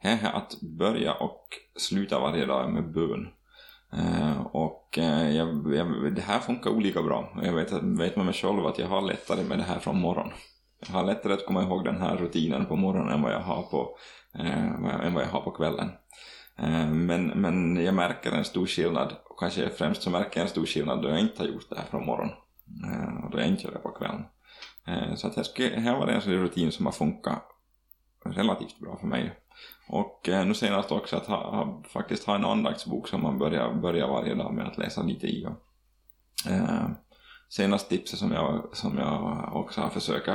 är 0.00 0.32
att 0.36 0.60
börja 0.60 1.14
och 1.14 1.48
sluta 1.76 2.20
varje 2.20 2.46
dag 2.46 2.72
med 2.72 2.92
bön. 2.92 3.28
Eh, 3.92 4.46
och 4.46 4.98
eh, 4.98 5.36
jag, 5.36 5.74
jag, 5.74 6.14
det 6.14 6.22
här 6.22 6.40
funkar 6.40 6.70
olika 6.70 7.02
bra. 7.02 7.38
Jag 7.42 7.52
vet, 7.52 7.72
vet 7.72 8.16
med 8.16 8.24
mig 8.24 8.34
själv 8.34 8.66
att 8.66 8.78
jag 8.78 8.88
har 8.88 9.02
lättare 9.02 9.44
med 9.44 9.58
det 9.58 9.64
här 9.64 9.78
från 9.78 10.00
morgon. 10.00 10.30
Jag 10.86 10.94
har 10.94 11.04
lättare 11.04 11.32
att 11.32 11.46
komma 11.46 11.62
ihåg 11.62 11.84
den 11.84 12.00
här 12.00 12.16
rutinen 12.16 12.66
på 12.66 12.76
morgonen 12.76 13.12
än 13.14 13.22
vad 13.22 13.32
jag 13.32 13.40
har 13.40 13.62
på, 13.62 13.98
eh, 14.38 15.06
än 15.06 15.14
vad 15.14 15.22
jag 15.22 15.30
har 15.30 15.40
på 15.40 15.50
kvällen. 15.50 15.90
Eh, 16.58 16.88
men, 16.88 17.26
men 17.26 17.84
jag 17.84 17.94
märker 17.94 18.32
en 18.32 18.44
stor 18.44 18.66
skillnad, 18.66 19.16
och 19.24 19.38
kanske 19.38 19.70
främst 19.70 20.02
så 20.02 20.10
märker 20.10 20.40
jag 20.40 20.44
en 20.44 20.50
stor 20.50 20.66
skillnad 20.66 21.02
då 21.02 21.08
jag 21.08 21.20
inte 21.20 21.42
har 21.42 21.48
gjort 21.48 21.70
det 21.70 21.76
här 21.76 21.86
från 21.90 22.06
morgonen. 22.06 22.34
Eh, 22.84 23.24
och 23.24 23.30
då 23.30 23.38
jag 23.38 23.48
inte 23.48 23.62
gör 23.62 23.72
det 23.72 23.78
på 23.78 23.90
kvällen. 23.90 24.24
Eh, 24.86 25.14
så 25.14 25.26
att 25.26 25.36
jag 25.36 25.46
skulle, 25.46 25.80
här 25.80 25.98
var 25.98 26.06
det 26.06 26.12
en 26.12 26.22
sån 26.22 26.32
rutin 26.32 26.72
som 26.72 26.86
har 26.86 26.92
funkat 26.92 27.42
relativt 28.24 28.78
bra 28.78 28.96
för 28.98 29.06
mig. 29.06 29.32
Och 29.88 30.20
nu 30.28 30.54
senast 30.54 30.92
också 30.92 31.16
att 31.16 31.26
ha, 31.26 31.50
ha, 31.50 31.82
faktiskt 31.88 32.24
ha 32.24 32.34
en 32.34 32.44
andaktsbok 32.44 33.08
som 33.08 33.22
man 33.22 33.38
börjar, 33.38 33.74
börjar 33.74 34.08
varje 34.08 34.34
dag 34.34 34.54
med 34.54 34.66
att 34.66 34.78
läsa 34.78 35.02
lite 35.02 35.26
i. 35.26 35.46
Och, 35.46 36.52
eh, 36.52 36.88
senast 37.48 37.88
tipset 37.88 38.18
som 38.18 38.32
jag, 38.32 38.68
som 38.72 38.98
jag 38.98 39.50
också 39.52 39.80
har 39.80 39.88
försökt 39.88 40.28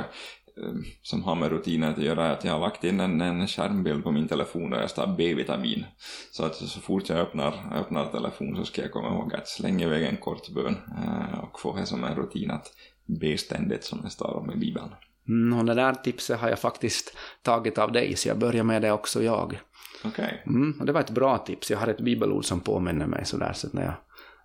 som 1.02 1.24
har 1.24 1.34
med 1.34 1.50
rutiner 1.50 1.90
att 1.90 1.98
göra 1.98 2.26
är 2.26 2.32
att 2.32 2.44
jag 2.44 2.52
har 2.52 2.60
lagt 2.60 2.84
in 2.84 3.00
en, 3.00 3.20
en 3.20 3.48
skärmbild 3.48 4.04
på 4.04 4.10
min 4.10 4.28
telefon 4.28 4.70
där 4.70 4.80
jag 4.80 4.90
står 4.90 5.14
B-vitamin. 5.16 5.84
Så 6.30 6.44
att 6.44 6.54
så 6.54 6.80
fort 6.80 7.08
jag 7.08 7.18
öppnar, 7.18 7.78
öppnar 7.80 8.06
telefon 8.06 8.56
så 8.56 8.64
ska 8.64 8.82
jag 8.82 8.92
komma 8.92 9.08
ihåg 9.08 9.34
att 9.34 9.48
slänga 9.48 9.86
iväg 9.86 10.02
en 10.02 10.16
kort 10.16 10.48
bön 10.48 10.76
eh, 11.04 11.38
och 11.38 11.60
få 11.60 11.76
det 11.76 11.86
som 11.86 12.04
en 12.04 12.14
rutin 12.14 12.50
att 12.50 12.72
be 13.06 13.38
ständigt 13.38 13.84
som 13.84 14.02
det 14.02 14.10
står 14.10 14.36
om 14.36 14.50
i 14.50 14.56
Bibeln. 14.56 14.88
Mm, 15.28 15.66
det 15.66 15.74
där 15.74 15.94
tipset 15.94 16.40
har 16.40 16.48
jag 16.48 16.58
faktiskt 16.58 17.16
tagit 17.42 17.78
av 17.78 17.92
dig, 17.92 18.16
så 18.16 18.28
jag 18.28 18.38
börjar 18.38 18.64
med 18.64 18.82
det 18.82 18.92
också 18.92 19.22
jag. 19.22 19.60
Okej. 20.04 20.10
Okay. 20.10 20.54
Mm, 20.54 20.80
och 20.80 20.86
det 20.86 20.92
var 20.92 21.00
ett 21.00 21.10
bra 21.10 21.38
tips. 21.38 21.70
Jag 21.70 21.78
har 21.78 21.86
ett 21.86 22.00
bibelord 22.00 22.44
som 22.44 22.60
påminner 22.60 23.06
mig 23.06 23.24
sådär, 23.24 23.52
så 23.52 23.66
att 23.66 23.72
när 23.72 23.82
jag 23.82 23.94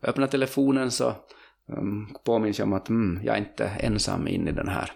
öppnar 0.10 0.28
telefonen 0.28 0.92
så 0.92 1.14
um, 1.68 2.16
påminns 2.26 2.60
jag 2.60 2.68
om 2.68 2.74
att 2.74 2.90
mm, 2.90 3.20
jag 3.24 3.36
är 3.36 3.40
inte 3.40 3.66
ensam 3.66 4.28
in 4.28 4.48
i 4.48 4.52
den 4.52 4.68
här 4.68 4.92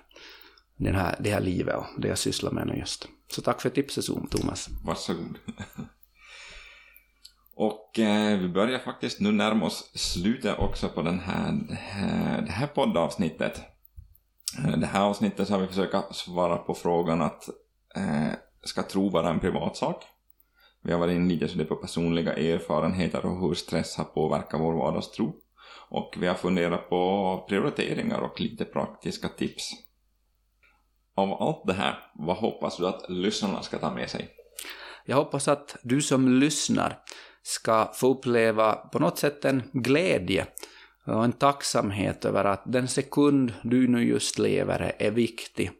den 0.83 0.95
här, 0.95 1.15
det 1.19 1.31
här 1.31 1.41
livet 1.41 1.75
och 1.75 2.01
det 2.01 2.07
jag 2.07 2.17
sysslar 2.17 2.51
med 2.51 2.67
nu 2.67 2.73
just. 2.73 3.07
Så 3.27 3.41
tack 3.41 3.61
för 3.61 3.69
tipset 3.69 4.05
Thomas. 4.29 4.69
Varsågod. 4.85 5.37
och 7.55 7.99
eh, 7.99 8.39
vi 8.39 8.47
börjar 8.47 8.79
faktiskt 8.79 9.19
nu 9.19 9.31
närma 9.31 9.65
oss 9.65 9.91
slutet 9.95 10.59
också 10.59 10.89
på 10.89 11.01
den 11.01 11.19
här, 11.19 11.51
det 12.45 12.51
här 12.51 12.67
poddavsnittet. 12.67 13.61
Eh, 14.57 14.77
det 14.77 14.87
här 14.87 15.03
avsnittet 15.03 15.47
så 15.47 15.53
har 15.53 15.61
vi 15.61 15.67
försökt 15.67 16.15
svara 16.15 16.57
på 16.57 16.73
frågan 16.73 17.21
att 17.21 17.49
eh, 17.95 18.33
ska 18.63 18.83
tro 18.83 19.09
vara 19.09 19.29
en 19.29 19.39
privatsak? 19.39 20.03
Vi 20.83 20.91
har 20.91 20.99
varit 20.99 21.15
inne 21.15 21.33
lite 21.33 21.65
på 21.65 21.75
personliga 21.75 22.33
erfarenheter 22.33 23.25
och 23.25 23.39
hur 23.39 23.53
stress 23.53 23.97
har 23.97 24.05
påverkat 24.05 24.61
vår 24.61 24.73
vardagstro. 24.73 25.35
Och 25.89 26.15
vi 26.19 26.27
har 26.27 26.35
funderat 26.35 26.89
på 26.89 27.45
prioriteringar 27.49 28.19
och 28.19 28.41
lite 28.41 28.65
praktiska 28.65 29.27
tips 29.27 29.71
av 31.15 31.43
allt 31.43 31.67
det 31.67 31.73
här, 31.73 31.99
vad 32.13 32.37
hoppas 32.37 32.77
du 32.77 32.87
att 32.87 33.09
lyssnarna 33.09 33.61
ska 33.61 33.77
ta 33.77 33.91
med 33.91 34.09
sig? 34.09 34.29
Jag 35.05 35.15
hoppas 35.15 35.47
att 35.47 35.75
du 35.83 36.01
som 36.01 36.39
lyssnar 36.39 36.99
ska 37.43 37.91
få 37.93 38.07
uppleva 38.07 38.73
på 38.73 38.99
något 38.99 39.17
sätt 39.17 39.45
en 39.45 39.63
glädje 39.73 40.47
och 41.05 41.23
en 41.23 41.31
tacksamhet 41.31 42.25
över 42.25 42.45
att 42.45 42.63
den 42.65 42.87
sekund 42.87 43.53
du 43.63 43.87
nu 43.87 44.03
just 44.03 44.39
lever 44.39 44.95
är 44.99 45.11
viktig 45.11 45.71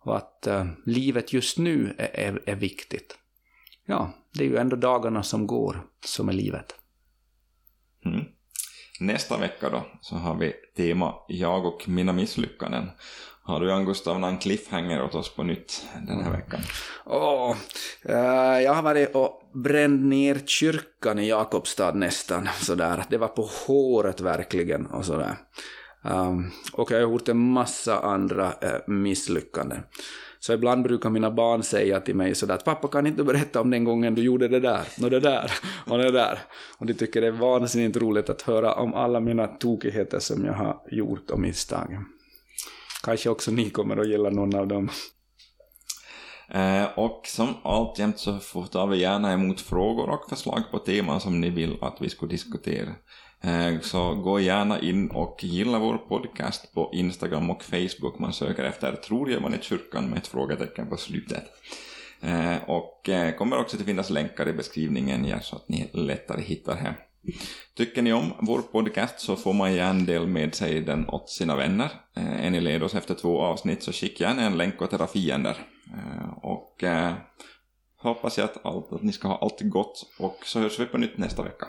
och 0.00 0.16
att 0.16 0.46
uh, 0.48 0.64
livet 0.84 1.32
just 1.32 1.58
nu 1.58 1.94
är, 1.98 2.10
är, 2.20 2.42
är 2.46 2.54
viktigt. 2.54 3.18
Ja, 3.86 4.12
det 4.32 4.44
är 4.44 4.48
ju 4.48 4.56
ändå 4.56 4.76
dagarna 4.76 5.22
som 5.22 5.46
går 5.46 5.86
som 6.04 6.28
är 6.28 6.32
livet. 6.32 6.74
Nästa 9.00 9.38
vecka 9.38 9.70
då 9.70 9.82
så 10.00 10.16
har 10.16 10.34
vi 10.34 10.52
tema 10.76 11.14
Jag 11.28 11.66
och 11.66 11.88
mina 11.88 12.12
misslyckanden. 12.12 12.90
Har 13.42 13.60
du, 13.60 13.68
Jan 13.68 13.84
Gustav, 13.84 14.20
någon 14.20 14.38
cliffhanger 14.38 15.02
åt 15.02 15.14
oss 15.14 15.34
på 15.34 15.42
nytt 15.42 15.86
den 16.06 16.24
här 16.24 16.30
veckan? 16.30 16.60
Åh, 17.04 17.50
oh, 17.50 17.56
uh, 18.08 18.62
jag 18.62 18.74
har 18.74 18.82
varit 18.82 19.14
och 19.14 19.50
bränt 19.54 20.02
ner 20.02 20.40
kyrkan 20.46 21.18
i 21.18 21.28
Jakobstad 21.28 21.92
nästan 21.92 22.48
sådär. 22.60 23.04
Det 23.08 23.18
var 23.18 23.28
på 23.28 23.42
håret 23.66 24.20
verkligen 24.20 24.86
och 24.86 25.04
sådär. 25.04 25.36
Um, 26.02 26.50
och 26.72 26.90
jag 26.90 26.96
har 26.96 27.02
gjort 27.02 27.28
en 27.28 27.52
massa 27.52 28.00
andra 28.00 28.46
uh, 28.46 28.94
misslyckanden. 28.94 29.82
Så 30.46 30.52
ibland 30.52 30.82
brukar 30.82 31.10
mina 31.10 31.30
barn 31.30 31.62
säga 31.62 32.00
till 32.00 32.16
mig 32.16 32.34
sådär 32.34 32.54
att 32.54 32.64
pappa 32.64 32.88
kan 32.88 33.06
inte 33.06 33.24
berätta 33.24 33.60
om 33.60 33.70
den 33.70 33.84
gången 33.84 34.14
du 34.14 34.22
gjorde 34.22 34.48
det 34.48 34.60
där 34.60 34.86
och 35.02 35.10
det 35.10 35.20
där 35.20 35.50
och 35.86 35.98
det 35.98 36.10
där. 36.10 36.38
Och 36.78 36.86
de 36.86 36.94
tycker 36.94 37.20
det 37.20 37.26
är 37.26 37.30
vansinnigt 37.30 37.96
roligt 37.96 38.30
att 38.30 38.42
höra 38.42 38.74
om 38.74 38.94
alla 38.94 39.20
mina 39.20 39.46
tokigheter 39.46 40.18
som 40.18 40.44
jag 40.44 40.52
har 40.52 40.82
gjort 40.90 41.30
och 41.30 41.40
misstag. 41.40 41.98
Kanske 43.02 43.30
också 43.30 43.50
ni 43.50 43.70
kommer 43.70 43.96
att 43.96 44.08
gilla 44.08 44.30
någon 44.30 44.54
av 44.54 44.66
dem. 44.66 44.90
Eh, 46.48 46.98
och 46.98 47.22
som 47.26 47.54
alltjämt 47.62 48.18
så 48.18 48.38
tar 48.72 48.86
vi 48.86 49.00
gärna 49.00 49.32
emot 49.32 49.60
frågor 49.60 50.10
och 50.10 50.28
förslag 50.28 50.62
på 50.70 50.78
teman 50.78 51.20
som 51.20 51.40
ni 51.40 51.50
vill 51.50 51.76
att 51.80 51.96
vi 52.00 52.08
ska 52.08 52.26
diskutera. 52.26 52.88
Eh, 53.42 53.80
så 53.80 54.14
gå 54.14 54.40
gärna 54.40 54.80
in 54.80 55.10
och 55.10 55.44
gilla 55.44 55.78
vår 55.78 55.98
podcast 55.98 56.74
på 56.74 56.90
Instagram 56.92 57.50
och 57.50 57.62
Facebook. 57.62 58.18
Man 58.18 58.32
söker 58.32 58.64
efter 58.64 58.92
Tror 58.92 59.30
jag 59.30 59.42
man 59.42 59.54
i 59.54 59.58
kyrkan 59.60 60.10
med 60.10 60.18
ett 60.18 60.26
frågetecken 60.26 60.88
på 60.88 60.96
slutet. 60.96 61.44
Eh, 62.20 62.56
och 62.66 63.08
eh, 63.08 63.34
kommer 63.34 63.58
också 63.58 63.76
att 63.76 63.82
finnas 63.82 64.10
länkar 64.10 64.48
i 64.48 64.52
beskrivningen 64.52 65.40
så 65.42 65.56
att 65.56 65.68
ni 65.68 65.90
lättare 65.92 66.42
hittar 66.42 66.76
hem. 66.76 66.94
Tycker 67.76 68.02
ni 68.02 68.12
om 68.12 68.32
vår 68.40 68.62
podcast 68.62 69.20
så 69.20 69.36
får 69.36 69.52
man 69.52 69.74
gärna 69.74 70.04
del 70.04 70.26
med 70.26 70.54
sig 70.54 70.80
den 70.80 71.08
åt 71.08 71.30
sina 71.30 71.56
vänner. 71.56 71.90
Är 72.14 72.50
ni 72.50 72.60
led 72.60 72.82
oss 72.82 72.94
efter 72.94 73.14
två 73.14 73.40
avsnitt 73.40 73.82
så 73.82 73.92
skicka 73.92 74.24
gärna 74.24 74.42
en 74.42 74.56
länk 74.56 74.82
åt 74.82 74.92
era 74.92 75.06
fiender. 75.06 75.56
Och 76.42 76.84
hoppas 77.98 78.38
jag 78.38 78.44
att, 78.44 78.66
allt, 78.66 78.92
att 78.92 79.02
ni 79.02 79.12
ska 79.12 79.28
ha 79.28 79.38
allt 79.38 79.60
gott 79.60 80.06
och 80.18 80.38
så 80.44 80.60
hörs 80.60 80.80
vi 80.80 80.86
på 80.86 80.98
nytt 80.98 81.18
nästa 81.18 81.42
vecka. 81.42 81.66